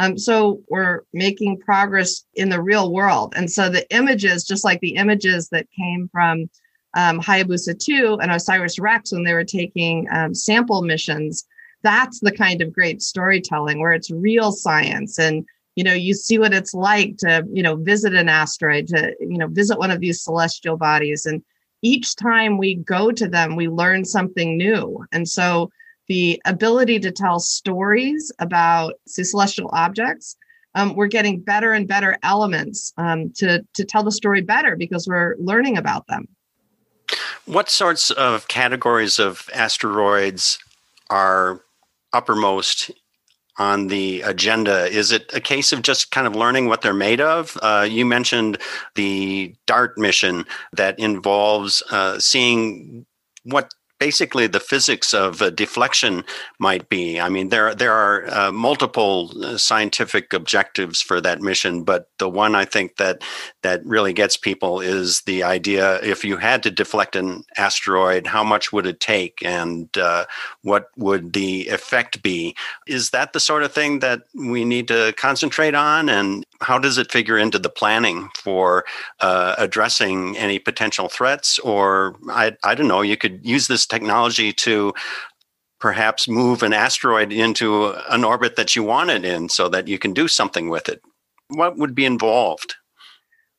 Um, 0.00 0.16
so 0.16 0.62
we're 0.68 1.00
making 1.12 1.58
progress 1.58 2.24
in 2.34 2.50
the 2.50 2.62
real 2.62 2.92
world, 2.92 3.34
and 3.36 3.50
so 3.50 3.68
the 3.68 3.88
images, 3.94 4.44
just 4.44 4.64
like 4.64 4.80
the 4.80 4.94
images 4.94 5.48
that 5.50 5.66
came 5.76 6.08
from 6.12 6.48
um, 6.96 7.20
Hayabusa 7.20 7.78
2 7.78 8.18
and 8.20 8.30
OSIRIS 8.30 8.80
REx 8.80 9.12
when 9.12 9.24
they 9.24 9.34
were 9.34 9.44
taking 9.44 10.06
um, 10.10 10.34
sample 10.34 10.82
missions, 10.82 11.44
that's 11.82 12.20
the 12.20 12.32
kind 12.32 12.62
of 12.62 12.72
great 12.72 13.02
storytelling 13.02 13.80
where 13.80 13.92
it's 13.92 14.10
real 14.10 14.52
science. 14.52 15.18
And 15.18 15.44
you 15.78 15.84
know 15.84 15.94
you 15.94 16.12
see 16.12 16.38
what 16.38 16.52
it's 16.52 16.74
like 16.74 17.18
to 17.18 17.46
you 17.52 17.62
know 17.62 17.76
visit 17.76 18.12
an 18.12 18.28
asteroid 18.28 18.88
to 18.88 19.14
you 19.20 19.38
know 19.38 19.46
visit 19.46 19.78
one 19.78 19.92
of 19.92 20.00
these 20.00 20.24
celestial 20.24 20.76
bodies. 20.76 21.24
And 21.24 21.42
each 21.82 22.16
time 22.16 22.58
we 22.58 22.76
go 22.76 23.10
to 23.10 23.28
them, 23.28 23.56
we 23.56 23.68
learn 23.68 24.04
something 24.04 24.56
new. 24.56 25.04
And 25.12 25.28
so 25.28 25.70
the 26.08 26.40
ability 26.44 26.98
to 27.00 27.12
tell 27.12 27.38
stories 27.38 28.32
about 28.38 28.94
celestial 29.06 29.70
objects, 29.72 30.36
um, 30.74 30.94
we're 30.94 31.06
getting 31.06 31.40
better 31.40 31.72
and 31.72 31.86
better 31.86 32.16
elements 32.22 32.92
um, 32.96 33.32
to, 33.36 33.64
to 33.74 33.84
tell 33.84 34.02
the 34.02 34.12
story 34.12 34.40
better 34.40 34.76
because 34.76 35.06
we're 35.06 35.36
learning 35.38 35.76
about 35.76 36.06
them. 36.08 36.26
What 37.46 37.70
sorts 37.70 38.10
of 38.10 38.48
categories 38.48 39.18
of 39.18 39.48
asteroids 39.54 40.58
are 41.10 41.62
uppermost 42.12 42.90
on 43.58 43.88
the 43.88 44.22
agenda? 44.22 44.86
Is 44.86 45.12
it 45.12 45.30
a 45.34 45.40
case 45.40 45.72
of 45.72 45.82
just 45.82 46.10
kind 46.10 46.26
of 46.26 46.36
learning 46.36 46.66
what 46.66 46.82
they're 46.82 46.94
made 46.94 47.20
of? 47.20 47.58
Uh, 47.62 47.86
you 47.88 48.06
mentioned 48.06 48.58
the 48.94 49.54
DART 49.66 49.98
mission 49.98 50.44
that 50.72 50.98
involves 50.98 51.82
uh, 51.90 52.18
seeing 52.18 53.06
what 53.44 53.72
basically 53.98 54.46
the 54.46 54.60
physics 54.60 55.12
of 55.12 55.42
uh, 55.42 55.50
deflection 55.50 56.24
might 56.58 56.88
be. 56.88 57.20
I 57.20 57.28
mean, 57.28 57.48
there 57.48 57.74
there 57.74 57.92
are 57.92 58.28
uh, 58.30 58.52
multiple 58.52 59.32
uh, 59.42 59.56
scientific 59.56 60.32
objectives 60.32 61.00
for 61.00 61.20
that 61.20 61.40
mission, 61.40 61.84
but 61.84 62.08
the 62.18 62.28
one 62.28 62.54
I 62.54 62.64
think 62.64 62.96
that 62.96 63.22
that 63.62 63.84
really 63.84 64.12
gets 64.12 64.36
people 64.36 64.80
is 64.80 65.22
the 65.22 65.42
idea: 65.42 66.00
if 66.02 66.24
you 66.24 66.36
had 66.36 66.62
to 66.62 66.70
deflect 66.70 67.16
an 67.16 67.44
asteroid, 67.56 68.26
how 68.26 68.44
much 68.44 68.72
would 68.72 68.86
it 68.86 69.00
take, 69.00 69.38
and 69.44 69.88
uh, 69.96 70.24
what 70.62 70.88
would 70.96 71.32
the 71.32 71.68
effect 71.68 72.22
be? 72.22 72.54
Is 72.86 73.10
that 73.10 73.32
the 73.32 73.40
sort 73.40 73.62
of 73.62 73.72
thing 73.72 74.00
that 74.00 74.22
we 74.34 74.64
need 74.64 74.88
to 74.88 75.12
concentrate 75.16 75.74
on, 75.74 76.08
and 76.08 76.46
how 76.60 76.78
does 76.78 76.98
it 76.98 77.12
figure 77.12 77.38
into 77.38 77.58
the 77.58 77.70
planning 77.70 78.28
for 78.34 78.84
uh, 79.20 79.54
addressing 79.58 80.36
any 80.36 80.58
potential 80.58 81.08
threats? 81.08 81.58
Or 81.60 82.16
I 82.30 82.56
I 82.64 82.74
don't 82.74 82.88
know, 82.88 83.02
you 83.02 83.16
could 83.16 83.40
use 83.44 83.68
this 83.68 83.86
technology 83.86 84.52
to 84.54 84.92
perhaps 85.78 86.28
move 86.28 86.62
an 86.62 86.72
asteroid 86.72 87.32
into 87.32 87.94
an 88.10 88.24
orbit 88.24 88.56
that 88.56 88.74
you 88.74 88.82
want 88.82 89.10
it 89.10 89.24
in 89.24 89.48
so 89.48 89.68
that 89.68 89.86
you 89.86 89.98
can 89.98 90.12
do 90.12 90.26
something 90.26 90.68
with 90.68 90.88
it. 90.88 91.00
What 91.50 91.78
would 91.78 91.94
be 91.94 92.04
involved? 92.04 92.74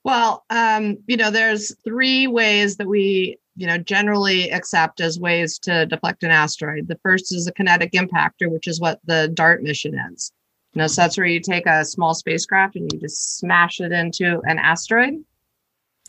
Well, 0.04 0.46
um, 0.50 0.98
you 1.08 1.18
know, 1.18 1.32
there's 1.32 1.76
three 1.84 2.28
ways 2.28 2.78
that 2.78 2.88
we, 2.88 3.38
you 3.56 3.68
know, 3.68 3.78
generally 3.78 4.50
accept 4.52 5.02
as 5.02 5.20
ways 5.20 5.60
to 5.60 5.86
deflect 5.86 6.24
an 6.24 6.32
asteroid. 6.32 6.88
The 6.88 7.00
first 7.04 7.34
is 7.34 7.48
a 7.48 7.52
kinetic 7.52 7.92
impactor, 7.94 8.50
which 8.50 8.68
is 8.68 8.80
what 8.80 9.00
the 9.06 9.30
DART 9.34 9.62
mission 9.64 9.98
is. 10.14 10.32
Know, 10.76 10.88
so 10.88 11.02
that's 11.02 11.18
where 11.18 11.26
you 11.26 11.40
take 11.40 11.66
a 11.66 11.84
small 11.84 12.14
spacecraft 12.14 12.76
and 12.76 12.92
you 12.94 13.00
just 13.00 13.38
smash 13.38 13.80
it 13.82 13.92
into 13.92 14.40
an 14.46 14.60
asteroid, 14.60 15.24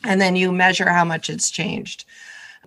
and 0.04 0.20
then 0.20 0.36
you 0.36 0.52
measure 0.52 0.88
how 0.88 1.04
much 1.04 1.30
it's 1.30 1.50
changed. 1.50 2.04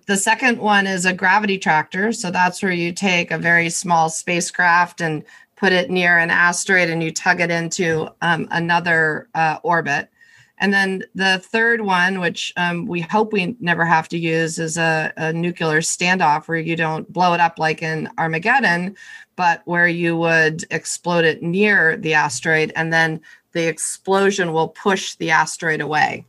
The 0.06 0.16
second 0.16 0.58
one 0.58 0.86
is 0.86 1.06
a 1.06 1.14
gravity 1.14 1.58
tractor. 1.58 2.12
So 2.12 2.30
that's 2.30 2.62
where 2.62 2.72
you 2.72 2.92
take 2.92 3.30
a 3.30 3.38
very 3.38 3.70
small 3.70 4.10
spacecraft 4.10 5.00
and 5.00 5.24
put 5.56 5.72
it 5.72 5.90
near 5.90 6.18
an 6.18 6.30
asteroid 6.30 6.90
and 6.90 7.02
you 7.02 7.10
tug 7.10 7.40
it 7.40 7.50
into 7.50 8.08
um, 8.20 8.48
another 8.50 9.28
uh, 9.34 9.58
orbit. 9.62 10.10
And 10.58 10.72
then 10.72 11.04
the 11.14 11.40
third 11.44 11.80
one, 11.80 12.20
which 12.20 12.52
um, 12.56 12.86
we 12.86 13.00
hope 13.00 13.32
we 13.32 13.56
never 13.60 13.84
have 13.84 14.08
to 14.10 14.18
use, 14.18 14.58
is 14.58 14.76
a, 14.76 15.12
a, 15.16 15.32
nuclear 15.32 15.80
standoff 15.80 16.46
where 16.46 16.58
you 16.58 16.76
don't 16.76 17.12
blow 17.12 17.34
it 17.34 17.40
up 17.40 17.58
like 17.58 17.82
in 17.82 18.08
Armageddon, 18.18 18.96
but 19.36 19.62
where 19.64 19.88
you 19.88 20.16
would 20.16 20.64
explode 20.70 21.24
it 21.24 21.42
near 21.42 21.96
the 21.96 22.14
asteroid 22.14 22.72
and 22.76 22.92
then 22.92 23.20
the 23.52 23.66
explosion 23.66 24.52
will 24.52 24.68
push 24.68 25.14
the 25.16 25.30
asteroid 25.30 25.80
away. 25.80 26.24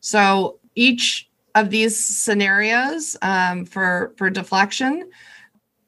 So 0.00 0.58
each 0.74 1.28
of 1.54 1.70
these 1.70 2.04
scenarios 2.04 3.16
um, 3.22 3.64
for 3.64 4.12
for 4.16 4.30
deflection 4.30 5.10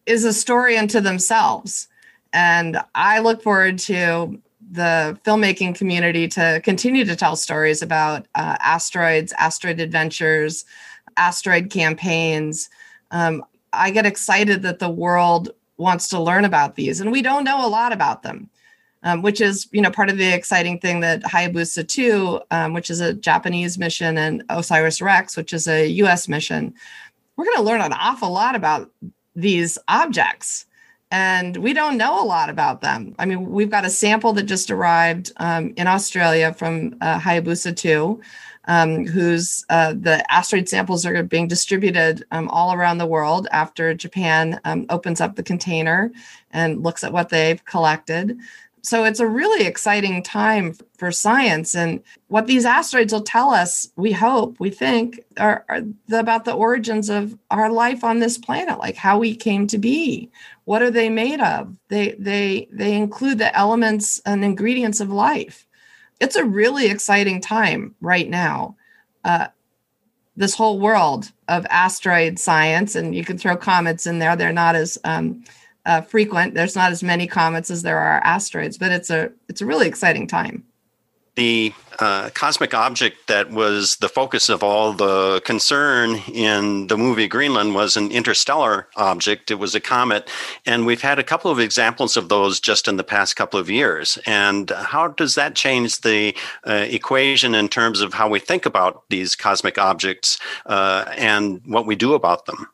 is 0.07 0.25
a 0.25 0.33
story 0.33 0.77
unto 0.77 1.01
themselves 1.01 1.89
and 2.33 2.79
i 2.95 3.19
look 3.19 3.43
forward 3.43 3.79
to 3.79 4.41
the 4.71 5.19
filmmaking 5.25 5.75
community 5.75 6.27
to 6.27 6.61
continue 6.65 7.05
to 7.05 7.17
tell 7.17 7.37
stories 7.37 7.81
about 7.81 8.27
uh, 8.35 8.57
asteroids 8.61 9.33
asteroid 9.39 9.81
adventures 9.81 10.65
asteroid 11.17 11.71
campaigns 11.71 12.69
um, 13.11 13.43
i 13.73 13.91
get 13.91 14.07
excited 14.07 14.63
that 14.63 14.79
the 14.79 14.91
world 14.91 15.51
wants 15.77 16.09
to 16.09 16.21
learn 16.21 16.45
about 16.45 16.77
these 16.77 17.01
and 17.01 17.11
we 17.11 17.23
don't 17.23 17.45
know 17.45 17.67
a 17.67 17.69
lot 17.69 17.93
about 17.93 18.23
them 18.23 18.49
um, 19.05 19.21
which 19.23 19.41
is 19.41 19.69
you 19.71 19.81
know 19.81 19.91
part 19.91 20.11
of 20.11 20.19
the 20.19 20.33
exciting 20.35 20.81
thing 20.81 21.01
that 21.01 21.23
Hayabusa 21.23 21.87
2, 21.87 22.41
um, 22.51 22.73
which 22.73 22.91
is 22.91 23.01
a 23.01 23.15
Japanese 23.15 23.79
mission, 23.79 24.19
and 24.19 24.43
OSIRIS 24.49 25.01
REx, 25.01 25.37
which 25.37 25.53
is 25.53 25.69
a 25.69 25.87
U.S. 25.87 26.27
mission. 26.27 26.75
We're 27.37 27.45
going 27.45 27.59
to 27.59 27.63
learn 27.63 27.81
an 27.81 27.93
awful 27.93 28.33
lot 28.33 28.57
about 28.57 28.91
these 29.37 29.79
objects, 29.89 30.67
and 31.11 31.59
we 31.59 31.75
don't 31.75 31.99
know 31.99 32.23
a 32.23 32.25
lot 32.25 32.49
about 32.49 32.81
them. 32.81 33.15
I 33.19 33.27
mean, 33.27 33.51
we've 33.51 33.71
got 33.71 33.85
a 33.85 33.91
sample 33.91 34.33
that 34.33 34.45
just 34.45 34.71
arrived 34.71 35.33
um, 35.37 35.75
in 35.77 35.87
Australia 35.87 36.53
from 36.53 36.97
uh, 37.01 37.21
Hayabusa 37.21 37.77
2. 37.77 38.21
Um, 38.67 39.07
whose 39.07 39.67
uh, 39.69 39.93
the 39.93 40.25
asteroid 40.33 40.71
samples 40.71 41.05
are 41.05 41.23
being 41.23 41.49
distributed 41.49 42.25
um, 42.31 42.49
all 42.49 42.73
around 42.73 42.97
the 42.97 43.07
world 43.07 43.47
after 43.53 43.93
Japan 43.93 44.59
um, 44.65 44.87
opens 44.89 45.21
up 45.21 45.37
the 45.37 45.43
container 45.43 46.11
and 46.51 46.83
looks 46.83 47.05
at 47.05 47.13
what 47.13 47.29
they've 47.29 47.63
collected. 47.67 48.39
So 48.81 49.05
it's 49.05 49.21
a 49.21 49.27
really 49.27 49.67
exciting 49.67 50.23
time 50.23 50.77
for 50.99 51.11
science. 51.11 51.75
And 51.75 52.03
what 52.29 52.47
these 52.47 52.67
asteroids 52.67 53.15
will 53.15 53.23
tell 53.23 53.51
us, 53.51 53.91
we 53.97 54.13
hope, 54.13 54.61
we 54.61 54.69
think, 54.69 55.21
are, 55.39 55.65
are 55.71 55.81
the, 56.09 56.21
about 56.21 56.45
the 56.45 56.53
origins 56.53 57.09
of 57.09 57.39
our 57.51 57.71
life 57.71 58.05
on 58.05 58.19
this 58.19 58.37
planet, 58.37 58.79
like 58.79 58.97
how 58.97 59.19
we 59.19 59.35
came 59.37 59.67
to 59.69 59.79
be. 59.79 60.31
What 60.65 60.83
are 60.83 60.91
they 60.91 61.09
made 61.09 61.41
of? 61.41 61.75
They 61.89 62.15
they 62.19 62.69
they 62.73 62.95
include 62.95 63.39
the 63.39 63.55
elements 63.57 64.21
and 64.25 64.45
ingredients 64.45 65.01
of 65.01 65.11
life. 65.11 65.67
It's 66.21 66.37
a 66.37 66.45
really 66.45 66.87
exciting 66.87 67.41
time 67.41 67.95
right 68.01 68.29
now. 68.29 68.77
Uh, 69.25 69.49
this 70.37 70.55
whole 70.55 70.81
world 70.81 71.31
of 71.49 71.67
asteroid 71.71 72.39
science, 72.39 72.95
and 72.95 73.15
you 73.15 73.25
can 73.25 73.39
throw 73.39 73.57
comets 73.57 74.07
in 74.07 74.19
there. 74.19 74.35
They're 74.37 74.53
not 74.53 74.75
as 74.75 74.99
um, 75.05 75.45
uh, 75.87 76.01
frequent. 76.01 76.55
There's 76.55 76.75
not 76.75 76.93
as 76.93 77.03
many 77.03 77.27
comets 77.27 77.71
as 77.71 77.83
there 77.83 77.99
are 77.99 78.21
asteroids, 78.25 78.79
but 78.79 78.93
it's 78.93 79.11
a 79.11 79.31
it's 79.49 79.61
a 79.61 79.67
really 79.67 79.87
exciting 79.87 80.27
time. 80.27 80.65
The 81.37 81.73
uh, 81.99 82.31
cosmic 82.31 82.75
object 82.75 83.27
that 83.27 83.51
was 83.51 83.97
the 83.97 84.09
focus 84.09 84.49
of 84.49 84.63
all 84.63 84.93
the 84.93 85.43
concern 85.45 86.17
in 86.33 86.87
the 86.87 86.97
movie 86.97 87.27
Greenland 87.27 87.75
was 87.75 87.97
an 87.97 88.11
interstellar 88.13 88.89
object. 88.97 89.51
It 89.51 89.57
was 89.57 89.75
a 89.75 89.81
comet, 89.81 90.31
and 90.65 90.87
we've 90.87 91.03
had 91.03 91.19
a 91.19 91.25
couple 91.25 91.51
of 91.51 91.59
examples 91.59 92.17
of 92.17 92.29
those 92.29 92.61
just 92.61 92.87
in 92.87 92.97
the 92.97 93.05
past 93.05 93.35
couple 93.35 93.59
of 93.59 93.69
years. 93.69 94.19
And 94.27 94.71
how 94.71 95.09
does 95.09 95.35
that 95.35 95.57
change 95.57 96.03
the 96.03 96.37
uh, 96.67 96.87
equation 96.89 97.55
in 97.55 97.69
terms 97.69 98.01
of 98.01 98.15
how 98.15 98.29
we 98.29 98.39
think 98.39 98.65
about 98.65 99.03
these 99.11 99.35
cosmic 99.35 99.77
objects 99.77 100.39
uh, 100.67 101.05
and 101.17 101.61
what 101.67 101.87
we 101.87 101.97
do 101.97 102.15
about 102.15 102.47
them? 102.47 102.69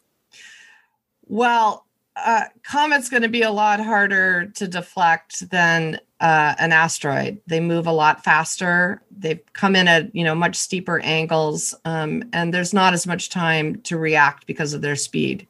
Well, 1.26 1.86
uh, 2.16 2.44
comet's 2.62 3.08
going 3.08 3.22
to 3.22 3.28
be 3.28 3.42
a 3.42 3.50
lot 3.50 3.80
harder 3.80 4.46
to 4.56 4.68
deflect 4.68 5.48
than 5.50 6.00
uh, 6.20 6.54
an 6.58 6.72
asteroid. 6.72 7.40
They 7.46 7.60
move 7.60 7.86
a 7.86 7.92
lot 7.92 8.22
faster. 8.22 9.02
They 9.16 9.40
come 9.54 9.74
in 9.74 9.88
at 9.88 10.14
you 10.14 10.24
know 10.24 10.34
much 10.34 10.56
steeper 10.56 11.00
angles, 11.00 11.74
um, 11.84 12.24
and 12.32 12.52
there's 12.52 12.74
not 12.74 12.92
as 12.92 13.06
much 13.06 13.30
time 13.30 13.80
to 13.82 13.96
react 13.96 14.46
because 14.46 14.74
of 14.74 14.82
their 14.82 14.96
speed. 14.96 15.46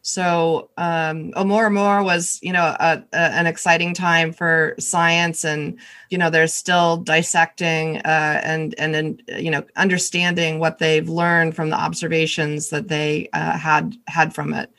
So 0.00 0.70
um, 0.78 1.32
Oumuamua 1.32 2.04
was 2.04 2.38
you 2.40 2.52
know 2.52 2.76
a, 2.78 3.02
a, 3.12 3.16
an 3.16 3.46
exciting 3.46 3.92
time 3.92 4.32
for 4.32 4.74
science, 4.78 5.44
and 5.44 5.78
you 6.10 6.16
know 6.16 6.30
they're 6.30 6.46
still 6.46 6.98
dissecting 6.98 7.98
uh, 7.98 8.40
and 8.42 8.74
and 8.78 8.94
and 8.94 9.22
you 9.36 9.50
know 9.50 9.64
understanding 9.76 10.60
what 10.60 10.78
they've 10.78 11.08
learned 11.08 11.56
from 11.56 11.70
the 11.70 11.76
observations 11.76 12.70
that 12.70 12.88
they 12.88 13.28
uh, 13.32 13.58
had 13.58 13.96
had 14.06 14.34
from 14.34 14.54
it. 14.54 14.70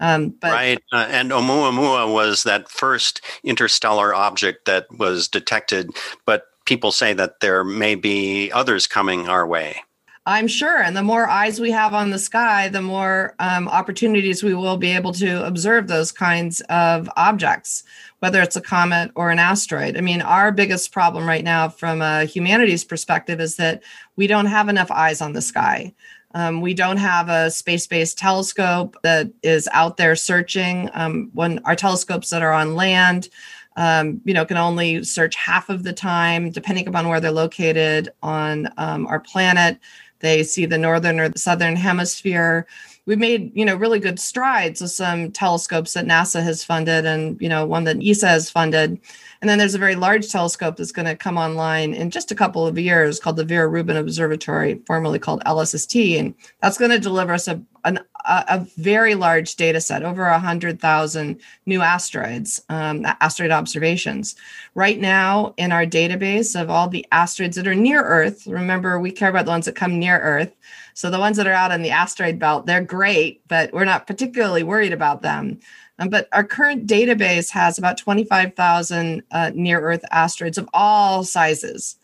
Um, 0.00 0.30
but 0.40 0.52
right, 0.52 0.82
uh, 0.92 1.06
and 1.08 1.30
Oumuamua 1.30 2.12
was 2.12 2.42
that 2.42 2.68
first 2.68 3.20
interstellar 3.44 4.14
object 4.14 4.64
that 4.66 4.86
was 4.98 5.28
detected, 5.28 5.90
but 6.26 6.46
people 6.64 6.90
say 6.90 7.12
that 7.12 7.40
there 7.40 7.64
may 7.64 7.94
be 7.94 8.50
others 8.52 8.86
coming 8.86 9.28
our 9.28 9.46
way. 9.46 9.82
I'm 10.26 10.48
sure. 10.48 10.80
And 10.80 10.96
the 10.96 11.02
more 11.02 11.28
eyes 11.28 11.60
we 11.60 11.70
have 11.72 11.92
on 11.92 12.08
the 12.08 12.18
sky, 12.18 12.68
the 12.68 12.80
more 12.80 13.34
um, 13.40 13.68
opportunities 13.68 14.42
we 14.42 14.54
will 14.54 14.78
be 14.78 14.90
able 14.90 15.12
to 15.12 15.46
observe 15.46 15.86
those 15.86 16.12
kinds 16.12 16.62
of 16.70 17.10
objects, 17.16 17.84
whether 18.20 18.40
it's 18.40 18.56
a 18.56 18.62
comet 18.62 19.10
or 19.16 19.28
an 19.28 19.38
asteroid. 19.38 19.98
I 19.98 20.00
mean, 20.00 20.22
our 20.22 20.50
biggest 20.50 20.92
problem 20.92 21.26
right 21.26 21.44
now, 21.44 21.68
from 21.68 22.00
a 22.00 22.24
humanities 22.24 22.84
perspective, 22.84 23.38
is 23.38 23.56
that 23.56 23.82
we 24.16 24.26
don't 24.26 24.46
have 24.46 24.70
enough 24.70 24.90
eyes 24.90 25.20
on 25.20 25.34
the 25.34 25.42
sky. 25.42 25.92
Um, 26.34 26.60
we 26.60 26.74
don't 26.74 26.96
have 26.96 27.28
a 27.28 27.50
space 27.50 27.86
based 27.86 28.18
telescope 28.18 28.96
that 29.02 29.28
is 29.42 29.68
out 29.72 29.96
there 29.96 30.16
searching. 30.16 30.90
Um, 30.92 31.30
when 31.32 31.60
our 31.60 31.76
telescopes 31.76 32.30
that 32.30 32.42
are 32.42 32.52
on 32.52 32.74
land, 32.74 33.28
um, 33.76 34.20
you 34.24 34.34
know, 34.34 34.44
can 34.44 34.56
only 34.56 35.02
search 35.04 35.36
half 35.36 35.68
of 35.68 35.84
the 35.84 35.92
time, 35.92 36.50
depending 36.50 36.86
upon 36.86 37.08
where 37.08 37.20
they're 37.20 37.30
located 37.30 38.08
on 38.22 38.68
um, 38.76 39.06
our 39.06 39.20
planet. 39.20 39.78
They 40.20 40.42
see 40.42 40.66
the 40.66 40.78
northern 40.78 41.20
or 41.20 41.28
the 41.28 41.38
southern 41.38 41.76
hemisphere. 41.76 42.66
We've 43.06 43.18
made, 43.18 43.52
you 43.54 43.66
know, 43.66 43.76
really 43.76 44.00
good 44.00 44.18
strides 44.18 44.80
with 44.80 44.90
some 44.90 45.30
telescopes 45.30 45.92
that 45.92 46.06
NASA 46.06 46.42
has 46.42 46.64
funded 46.64 47.04
and, 47.04 47.38
you 47.40 47.50
know, 47.50 47.66
one 47.66 47.84
that 47.84 48.02
ESA 48.02 48.28
has 48.28 48.50
funded. 48.50 48.98
And 49.42 49.50
then 49.50 49.58
there's 49.58 49.74
a 49.74 49.78
very 49.78 49.94
large 49.94 50.30
telescope 50.30 50.76
that's 50.76 50.92
going 50.92 51.04
to 51.04 51.14
come 51.14 51.36
online 51.36 51.92
in 51.92 52.10
just 52.10 52.32
a 52.32 52.34
couple 52.34 52.66
of 52.66 52.78
years 52.78 53.20
called 53.20 53.36
the 53.36 53.44
Vera 53.44 53.68
Rubin 53.68 53.98
Observatory, 53.98 54.80
formerly 54.86 55.18
called 55.18 55.44
LSST. 55.44 56.18
And 56.18 56.34
that's 56.62 56.78
going 56.78 56.92
to 56.92 56.98
deliver 56.98 57.34
us 57.34 57.46
a, 57.46 57.60
an, 57.84 58.00
a, 58.24 58.66
very 58.78 59.14
large 59.14 59.56
data 59.56 59.82
set, 59.82 60.02
over 60.02 60.30
100,000 60.30 61.40
new 61.66 61.82
asteroids, 61.82 62.62
um, 62.70 63.04
asteroid 63.20 63.50
observations. 63.50 64.34
Right 64.74 64.98
now, 64.98 65.52
in 65.58 65.72
our 65.72 65.84
database 65.84 66.58
of 66.58 66.70
all 66.70 66.88
the 66.88 67.06
asteroids 67.12 67.56
that 67.56 67.66
are 67.66 67.74
near 67.74 68.02
Earth, 68.02 68.46
remember, 68.46 68.98
we 68.98 69.10
care 69.10 69.28
about 69.28 69.44
the 69.44 69.50
ones 69.50 69.66
that 69.66 69.76
come 69.76 69.98
near 69.98 70.18
Earth. 70.18 70.54
So 70.94 71.10
the 71.10 71.18
ones 71.18 71.36
that 71.36 71.46
are 71.46 71.52
out 71.52 71.72
in 71.72 71.82
the 71.82 71.90
asteroid 71.90 72.38
belt, 72.38 72.66
they're 72.66 72.80
great, 72.80 73.46
but 73.48 73.72
we're 73.72 73.84
not 73.84 74.06
particularly 74.06 74.62
worried 74.62 74.92
about 74.92 75.22
them. 75.22 75.58
Um, 75.98 76.08
but 76.08 76.28
our 76.32 76.44
current 76.44 76.86
database 76.86 77.50
has 77.50 77.78
about 77.78 77.98
25,000 77.98 79.22
uh, 79.30 79.50
near 79.54 79.80
Earth 79.80 80.04
asteroids 80.10 80.58
of 80.58 80.68
all 80.72 81.24
sizes. 81.24 81.96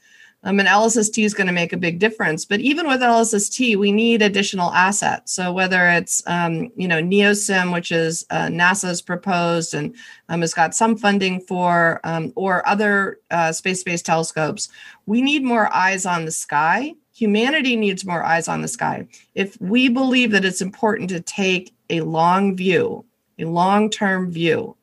Um, 0.42 0.58
and 0.58 0.68
LSST 0.68 1.22
is 1.22 1.34
going 1.34 1.48
to 1.48 1.52
make 1.52 1.72
a 1.72 1.76
big 1.76 1.98
difference. 1.98 2.46
But 2.46 2.60
even 2.60 2.88
with 2.88 3.00
LSST, 3.00 3.76
we 3.76 3.92
need 3.92 4.22
additional 4.22 4.72
assets. 4.72 5.32
So 5.32 5.52
whether 5.52 5.86
it's 5.88 6.22
um, 6.26 6.72
you 6.76 6.88
know 6.88 7.02
NEOCam, 7.02 7.72
which 7.72 7.92
is 7.92 8.24
uh, 8.30 8.46
NASA's 8.46 9.02
proposed 9.02 9.74
and 9.74 9.94
um, 10.30 10.40
has 10.40 10.54
got 10.54 10.74
some 10.74 10.96
funding 10.96 11.40
for, 11.42 12.00
um, 12.04 12.32
or 12.36 12.66
other 12.66 13.18
uh, 13.30 13.52
space-based 13.52 14.06
telescopes, 14.06 14.70
we 15.04 15.20
need 15.20 15.44
more 15.44 15.72
eyes 15.74 16.06
on 16.06 16.24
the 16.24 16.30
sky. 16.30 16.94
Humanity 17.14 17.76
needs 17.76 18.04
more 18.04 18.22
eyes 18.22 18.48
on 18.48 18.62
the 18.62 18.68
sky. 18.68 19.06
If 19.34 19.60
we 19.60 19.88
believe 19.88 20.30
that 20.30 20.44
it's 20.44 20.62
important 20.62 21.10
to 21.10 21.20
take 21.20 21.74
a 21.90 22.00
long 22.02 22.56
view 22.56 23.04
a 23.40 23.48
long 23.48 23.90
term 23.90 24.30
view. 24.30 24.76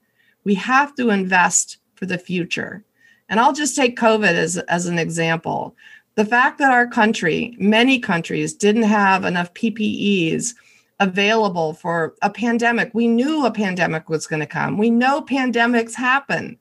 We 0.43 0.55
have 0.55 0.95
to 0.95 1.09
invest 1.09 1.77
for 1.95 2.05
the 2.05 2.17
future. 2.17 2.83
And 3.29 3.39
I'll 3.39 3.53
just 3.53 3.75
take 3.75 3.99
COVID 3.99 4.31
as, 4.31 4.57
as 4.57 4.85
an 4.85 4.99
example. 4.99 5.75
The 6.15 6.25
fact 6.25 6.57
that 6.59 6.71
our 6.71 6.87
country, 6.87 7.55
many 7.59 7.99
countries, 7.99 8.53
didn't 8.53 8.83
have 8.83 9.25
enough 9.25 9.53
PPEs 9.53 10.53
available 10.99 11.73
for 11.73 12.15
a 12.21 12.29
pandemic. 12.29 12.91
We 12.93 13.07
knew 13.07 13.45
a 13.45 13.51
pandemic 13.51 14.09
was 14.09 14.25
going 14.25 14.39
to 14.39 14.47
come. 14.47 14.77
We 14.77 14.89
know 14.89 15.21
pandemics 15.21 15.93
happen. 15.93 16.57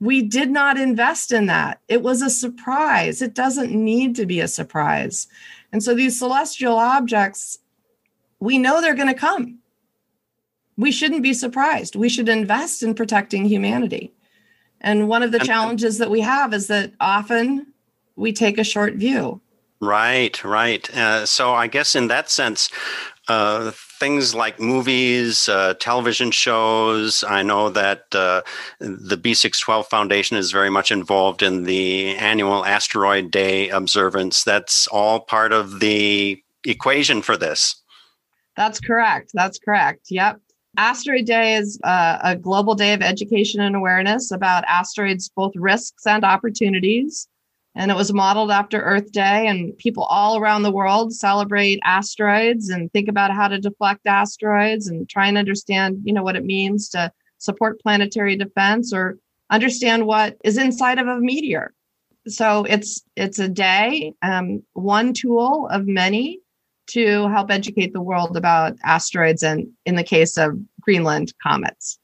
We 0.00 0.22
did 0.22 0.50
not 0.50 0.78
invest 0.78 1.30
in 1.30 1.46
that. 1.46 1.80
It 1.88 2.02
was 2.02 2.22
a 2.22 2.30
surprise. 2.30 3.20
It 3.20 3.34
doesn't 3.34 3.70
need 3.70 4.16
to 4.16 4.26
be 4.26 4.40
a 4.40 4.48
surprise. 4.48 5.28
And 5.72 5.82
so 5.82 5.94
these 5.94 6.18
celestial 6.18 6.76
objects, 6.76 7.58
we 8.38 8.58
know 8.58 8.80
they're 8.80 8.94
going 8.94 9.08
to 9.08 9.14
come 9.14 9.60
we 10.80 10.90
shouldn't 10.90 11.22
be 11.22 11.34
surprised. 11.34 11.94
We 11.94 12.08
should 12.08 12.28
invest 12.28 12.82
in 12.82 12.94
protecting 12.94 13.44
humanity. 13.44 14.14
And 14.80 15.08
one 15.08 15.22
of 15.22 15.30
the 15.30 15.38
challenges 15.38 15.98
that 15.98 16.10
we 16.10 16.22
have 16.22 16.54
is 16.54 16.68
that 16.68 16.92
often 16.98 17.66
we 18.16 18.32
take 18.32 18.56
a 18.56 18.64
short 18.64 18.94
view. 18.94 19.42
Right, 19.78 20.42
right. 20.42 20.96
Uh, 20.96 21.26
so 21.26 21.52
I 21.52 21.66
guess 21.66 21.94
in 21.94 22.08
that 22.08 22.30
sense, 22.30 22.70
uh, 23.28 23.72
things 24.00 24.34
like 24.34 24.58
movies, 24.58 25.48
uh, 25.48 25.74
television 25.74 26.30
shows. 26.30 27.22
I 27.22 27.42
know 27.42 27.68
that 27.68 28.06
uh, 28.12 28.40
the 28.80 29.16
B612 29.16 29.86
Foundation 29.86 30.36
is 30.36 30.50
very 30.50 30.70
much 30.70 30.90
involved 30.90 31.42
in 31.42 31.64
the 31.64 32.16
annual 32.16 32.64
Asteroid 32.64 33.30
Day 33.30 33.68
observance. 33.68 34.42
That's 34.42 34.88
all 34.88 35.20
part 35.20 35.52
of 35.52 35.80
the 35.80 36.42
equation 36.64 37.22
for 37.22 37.36
this. 37.36 37.76
That's 38.56 38.80
correct. 38.80 39.30
That's 39.34 39.58
correct. 39.58 40.06
Yep. 40.10 40.40
Asteroid 40.76 41.26
Day 41.26 41.56
is 41.56 41.78
uh, 41.84 42.18
a 42.22 42.36
global 42.36 42.74
day 42.74 42.94
of 42.94 43.02
education 43.02 43.60
and 43.60 43.76
awareness 43.76 44.30
about 44.30 44.64
asteroids, 44.66 45.28
both 45.28 45.52
risks 45.56 46.06
and 46.06 46.24
opportunities. 46.24 47.28
And 47.76 47.90
it 47.90 47.96
was 47.96 48.12
modeled 48.12 48.50
after 48.50 48.80
Earth 48.80 49.12
Day, 49.12 49.46
and 49.46 49.76
people 49.78 50.02
all 50.04 50.36
around 50.36 50.62
the 50.62 50.72
world 50.72 51.14
celebrate 51.14 51.78
asteroids 51.84 52.68
and 52.68 52.92
think 52.92 53.08
about 53.08 53.30
how 53.30 53.46
to 53.46 53.58
deflect 53.58 54.06
asteroids 54.06 54.88
and 54.88 55.08
try 55.08 55.28
and 55.28 55.38
understand, 55.38 56.00
you 56.04 56.12
know, 56.12 56.24
what 56.24 56.34
it 56.34 56.44
means 56.44 56.88
to 56.90 57.12
support 57.38 57.80
planetary 57.80 58.36
defense 58.36 58.92
or 58.92 59.18
understand 59.50 60.06
what 60.06 60.36
is 60.44 60.58
inside 60.58 60.98
of 60.98 61.06
a 61.06 61.20
meteor. 61.20 61.72
So 62.26 62.64
it's 62.64 63.02
it's 63.14 63.38
a 63.38 63.48
day, 63.48 64.14
um, 64.20 64.62
one 64.72 65.12
tool 65.12 65.68
of 65.70 65.86
many 65.86 66.40
to 66.88 67.28
help 67.28 67.52
educate 67.52 67.92
the 67.92 68.02
world 68.02 68.36
about 68.36 68.76
asteroids 68.82 69.44
and, 69.44 69.68
in 69.86 69.94
the 69.94 70.02
case 70.02 70.36
of 70.36 70.58
Greenland, 70.80 71.32
comets. 71.40 71.99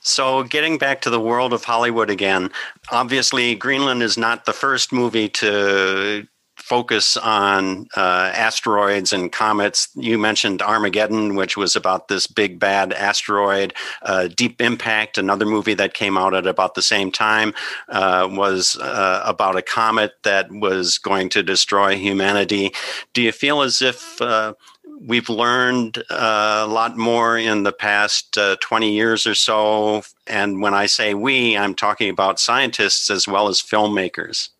So, 0.00 0.42
getting 0.44 0.78
back 0.78 1.00
to 1.02 1.10
the 1.10 1.20
world 1.20 1.52
of 1.52 1.64
Hollywood 1.64 2.10
again, 2.10 2.50
obviously, 2.90 3.54
Greenland 3.54 4.02
is 4.02 4.16
not 4.16 4.44
the 4.44 4.52
first 4.52 4.92
movie 4.92 5.28
to 5.30 6.26
focus 6.56 7.16
on 7.18 7.86
uh, 7.96 8.32
asteroids 8.34 9.12
and 9.12 9.30
comets. 9.30 9.88
You 9.94 10.18
mentioned 10.18 10.62
Armageddon, 10.62 11.36
which 11.36 11.56
was 11.56 11.76
about 11.76 12.08
this 12.08 12.26
big 12.26 12.58
bad 12.58 12.92
asteroid. 12.92 13.74
Uh, 14.02 14.28
Deep 14.28 14.60
Impact, 14.60 15.18
another 15.18 15.46
movie 15.46 15.74
that 15.74 15.94
came 15.94 16.16
out 16.16 16.34
at 16.34 16.46
about 16.46 16.74
the 16.74 16.82
same 16.82 17.12
time, 17.12 17.54
uh, 17.88 18.26
was 18.30 18.76
uh, 18.78 19.22
about 19.24 19.56
a 19.56 19.62
comet 19.62 20.14
that 20.24 20.50
was 20.50 20.98
going 20.98 21.28
to 21.28 21.42
destroy 21.42 21.96
humanity. 21.96 22.72
Do 23.12 23.22
you 23.22 23.32
feel 23.32 23.62
as 23.62 23.82
if 23.82 24.20
uh, 24.20 24.54
we've 25.06 25.28
learned 25.28 25.98
uh, 26.10 26.64
a 26.66 26.66
lot 26.66 26.96
more 26.96 27.38
in 27.38 27.62
the 27.62 27.72
past 27.72 28.36
uh, 28.36 28.56
20 28.60 28.92
years 28.92 29.26
or 29.26 29.34
so. 29.34 30.02
And 30.26 30.60
when 30.60 30.74
I 30.74 30.86
say 30.86 31.14
we, 31.14 31.56
I'm 31.56 31.74
talking 31.74 32.10
about 32.10 32.40
scientists 32.40 33.08
as 33.08 33.26
well 33.26 33.48
as 33.48 33.62
filmmakers. 33.62 34.50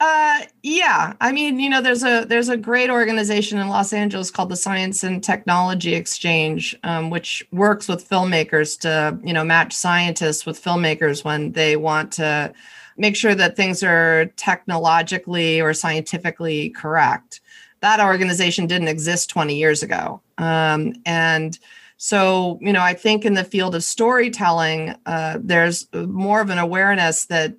Uh, 0.00 0.42
yeah. 0.62 1.14
I 1.20 1.32
mean, 1.32 1.58
you 1.58 1.70
know, 1.70 1.80
there's 1.80 2.02
a 2.02 2.26
there's 2.26 2.50
a 2.50 2.56
great 2.58 2.90
organization 2.90 3.58
in 3.58 3.68
Los 3.68 3.92
Angeles 3.92 4.30
called 4.30 4.50
the 4.50 4.56
Science 4.56 5.02
and 5.02 5.22
Technology 5.24 5.94
Exchange, 5.94 6.76
um, 6.82 7.10
which 7.10 7.46
works 7.52 7.88
with 7.88 8.06
filmmakers 8.06 8.78
to 8.80 9.18
you 9.26 9.32
know 9.32 9.44
match 9.44 9.72
scientists 9.72 10.44
with 10.44 10.62
filmmakers 10.62 11.24
when 11.24 11.52
they 11.52 11.76
want 11.76 12.12
to 12.14 12.52
make 12.98 13.16
sure 13.16 13.34
that 13.34 13.56
things 13.56 13.82
are 13.82 14.26
technologically 14.36 15.60
or 15.60 15.72
scientifically 15.72 16.70
correct. 16.70 17.40
That 17.84 18.00
organization 18.00 18.66
didn't 18.66 18.88
exist 18.88 19.28
20 19.28 19.54
years 19.54 19.82
ago, 19.82 20.22
um, 20.38 20.94
and 21.04 21.58
so 21.98 22.58
you 22.62 22.72
know, 22.72 22.80
I 22.80 22.94
think 22.94 23.26
in 23.26 23.34
the 23.34 23.44
field 23.44 23.74
of 23.74 23.84
storytelling, 23.84 24.94
uh, 25.04 25.36
there's 25.38 25.86
more 25.92 26.40
of 26.40 26.48
an 26.48 26.56
awareness 26.56 27.26
that 27.26 27.54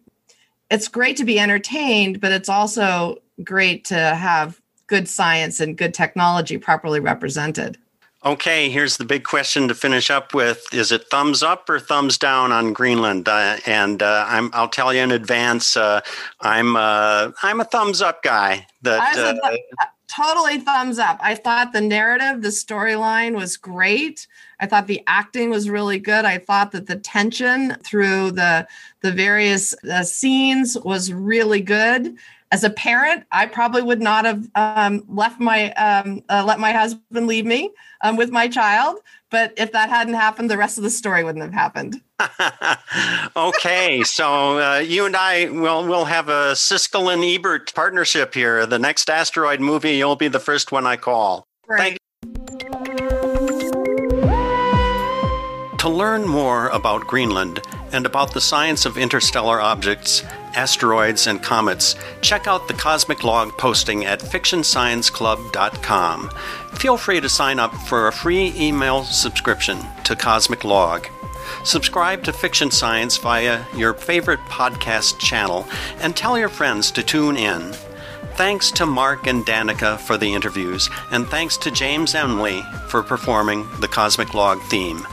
it's 0.72 0.88
great 0.88 1.18
to 1.18 1.26
be 1.26 1.40
entertained, 1.40 2.22
but 2.22 2.32
it's 2.32 2.50
also 2.50 3.18
great 3.44 3.86
to 3.86 3.96
have 3.96 4.60
good 4.88 5.08
science 5.08 5.60
and 5.60 5.78
good 5.78 5.94
technology 5.94 6.58
properly 6.58 7.00
represented. 7.00 7.78
Okay, 8.26 8.72
here's 8.72 8.98
the 8.98 9.06
big 9.06 9.26
question 9.26 9.68
to 9.68 9.76
finish 9.76 10.10
up 10.10 10.34
with: 10.34 10.66
Is 10.74 10.92
it 10.92 11.08
thumbs 11.12 11.44
up 11.44 11.70
or 11.70 11.80
thumbs 11.80 12.18
down 12.18 12.52
on 12.52 12.74
Greenland? 12.74 13.30
Uh, 13.30 13.58
and 13.68 14.02
uh, 14.02 14.26
i 14.28 14.42
will 14.42 14.70
tell 14.70 14.92
you 14.92 15.02
in 15.02 15.12
advance, 15.12 15.78
uh, 15.78 16.02
I'm 16.42 16.76
uh, 16.76 17.30
I'm 17.44 17.62
a 17.62 17.66
thumbs 17.66 18.02
up 18.02 18.24
guy. 18.24 18.66
That 18.82 19.14
th- 19.14 19.38
uh, 19.44 19.86
totally 20.08 20.60
thumbs 20.60 21.00
up. 21.00 21.20
I 21.22 21.36
thought 21.36 21.74
the 21.74 21.82
narrative, 21.82 22.42
the 22.42 22.50
storyline 22.50 23.36
was 23.36 23.58
great. 23.58 24.28
I 24.60 24.66
thought 24.66 24.88
the 24.88 25.04
acting 25.08 25.50
was 25.50 25.70
really 25.70 26.00
good. 26.00 26.26
I 26.26 26.38
thought 26.38 26.72
that 26.72 26.88
the 26.88 26.96
tension 26.96 27.76
through 27.84 28.32
the 28.32 28.68
the 29.02 29.12
various 29.12 29.74
uh, 29.84 30.04
scenes 30.04 30.78
was 30.84 31.12
really 31.12 31.62
good. 31.62 32.18
As 32.52 32.64
a 32.64 32.70
parent, 32.70 33.26
I 33.32 33.48
probably 33.48 33.82
would 33.82 34.02
not 34.02 34.26
have 34.26 34.48
um, 34.56 35.04
left 35.08 35.40
my 35.40 35.74
um, 35.74 36.24
uh, 36.30 36.44
let 36.46 36.60
my 36.60 36.72
husband 36.72 37.28
leave 37.28 37.46
me 37.46 37.72
um, 38.02 38.16
with 38.16 38.30
my 38.30 38.48
child. 38.48 39.00
But 39.36 39.52
if 39.58 39.74
that 39.74 39.90
hadn't 39.90 40.14
happened, 40.14 40.50
the 40.50 40.56
rest 40.56 40.78
of 40.78 40.86
the 40.86 40.90
story 40.90 41.22
wouldn't 41.22 41.44
have 41.44 41.52
happened. 41.52 42.00
okay, 43.36 44.02
so 44.04 44.60
uh, 44.60 44.78
you 44.78 45.06
and 45.06 45.14
I 45.14 45.50
will 45.50 45.86
will 45.86 46.06
have 46.06 46.30
a 46.30 46.54
Siskel 46.54 47.14
and 47.14 47.22
Ebert 47.22 47.76
partnership 47.76 48.34
here. 48.34 48.66
The 48.66 48.80
next 48.80 49.10
asteroid 49.10 49.60
movie, 49.60 49.98
you'll 49.98 50.16
be 50.16 50.30
the 50.30 50.40
first 50.40 50.72
one 50.72 50.88
I 50.88 50.96
call. 50.96 51.44
Right. 51.68 51.98
To 55.80 55.90
learn 55.90 56.26
more 56.26 56.70
about 56.70 57.06
Greenland 57.06 57.60
and 57.92 58.06
about 58.06 58.34
the 58.34 58.40
science 58.40 58.86
of 58.86 58.98
interstellar 58.98 59.60
objects, 59.60 60.24
asteroids, 60.56 61.28
and 61.28 61.44
comets, 61.44 61.96
check 62.22 62.48
out 62.48 62.68
the 62.68 62.74
Cosmic 62.74 63.24
Log 63.24 63.56
posting 63.58 64.06
at 64.06 64.20
fictionscienceclub.com. 64.20 66.30
Feel 66.74 66.98
free 66.98 67.20
to 67.20 67.30
sign 67.30 67.60
up 67.60 67.74
for 67.74 68.08
a 68.08 68.12
free 68.12 68.54
email 68.56 69.04
subscription 69.04 69.80
to 70.04 70.16
Cosmic 70.16 70.64
Log. 70.64 71.08
Subscribe 71.64 72.24
to 72.24 72.34
Fiction 72.34 72.72
Science 72.72 73.18
via 73.18 73.64
your 73.76 73.94
favorite 73.94 74.40
podcast 74.42 75.20
channel 75.20 75.66
and 76.02 76.16
tell 76.16 76.38
your 76.38 76.50
friends 76.50 76.92
to 76.92 77.04
tune 77.04 77.38
in. 77.38 77.74
Thanks 78.36 78.72
to 78.72 78.86
Mark 78.86 79.28
and 79.28 79.46
Danica 79.46 79.98
for 79.98 80.18
the 80.18 80.34
interviews, 80.34 80.90
and 81.12 81.26
thanks 81.28 81.56
to 81.58 81.72
James 81.72 82.16
Emily 82.16 82.62
for 82.90 83.02
performing 83.02 83.66
the 83.80 83.88
Cosmic 83.88 84.34
Log 84.34 84.62
theme. 84.64 85.08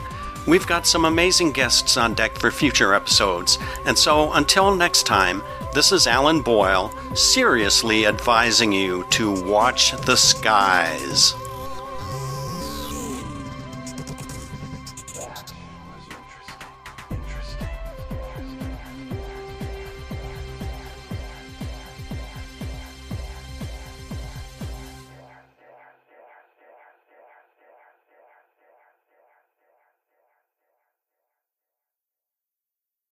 We've 0.45 0.67
got 0.67 0.85
some 0.85 1.05
amazing 1.05 1.53
guests 1.53 1.95
on 1.95 2.15
deck 2.15 2.37
for 2.37 2.51
future 2.51 2.93
episodes, 2.93 3.57
and 3.85 3.97
so 3.97 4.33
until 4.33 4.75
next 4.75 5.03
time, 5.03 5.41
this 5.73 5.93
is 5.93 6.05
Alan 6.05 6.41
Boyle, 6.41 6.91
seriously 7.15 8.05
advising 8.05 8.73
you 8.73 9.05
to 9.11 9.31
watch 9.45 9.93
the 9.93 10.17
skies. 10.17 11.33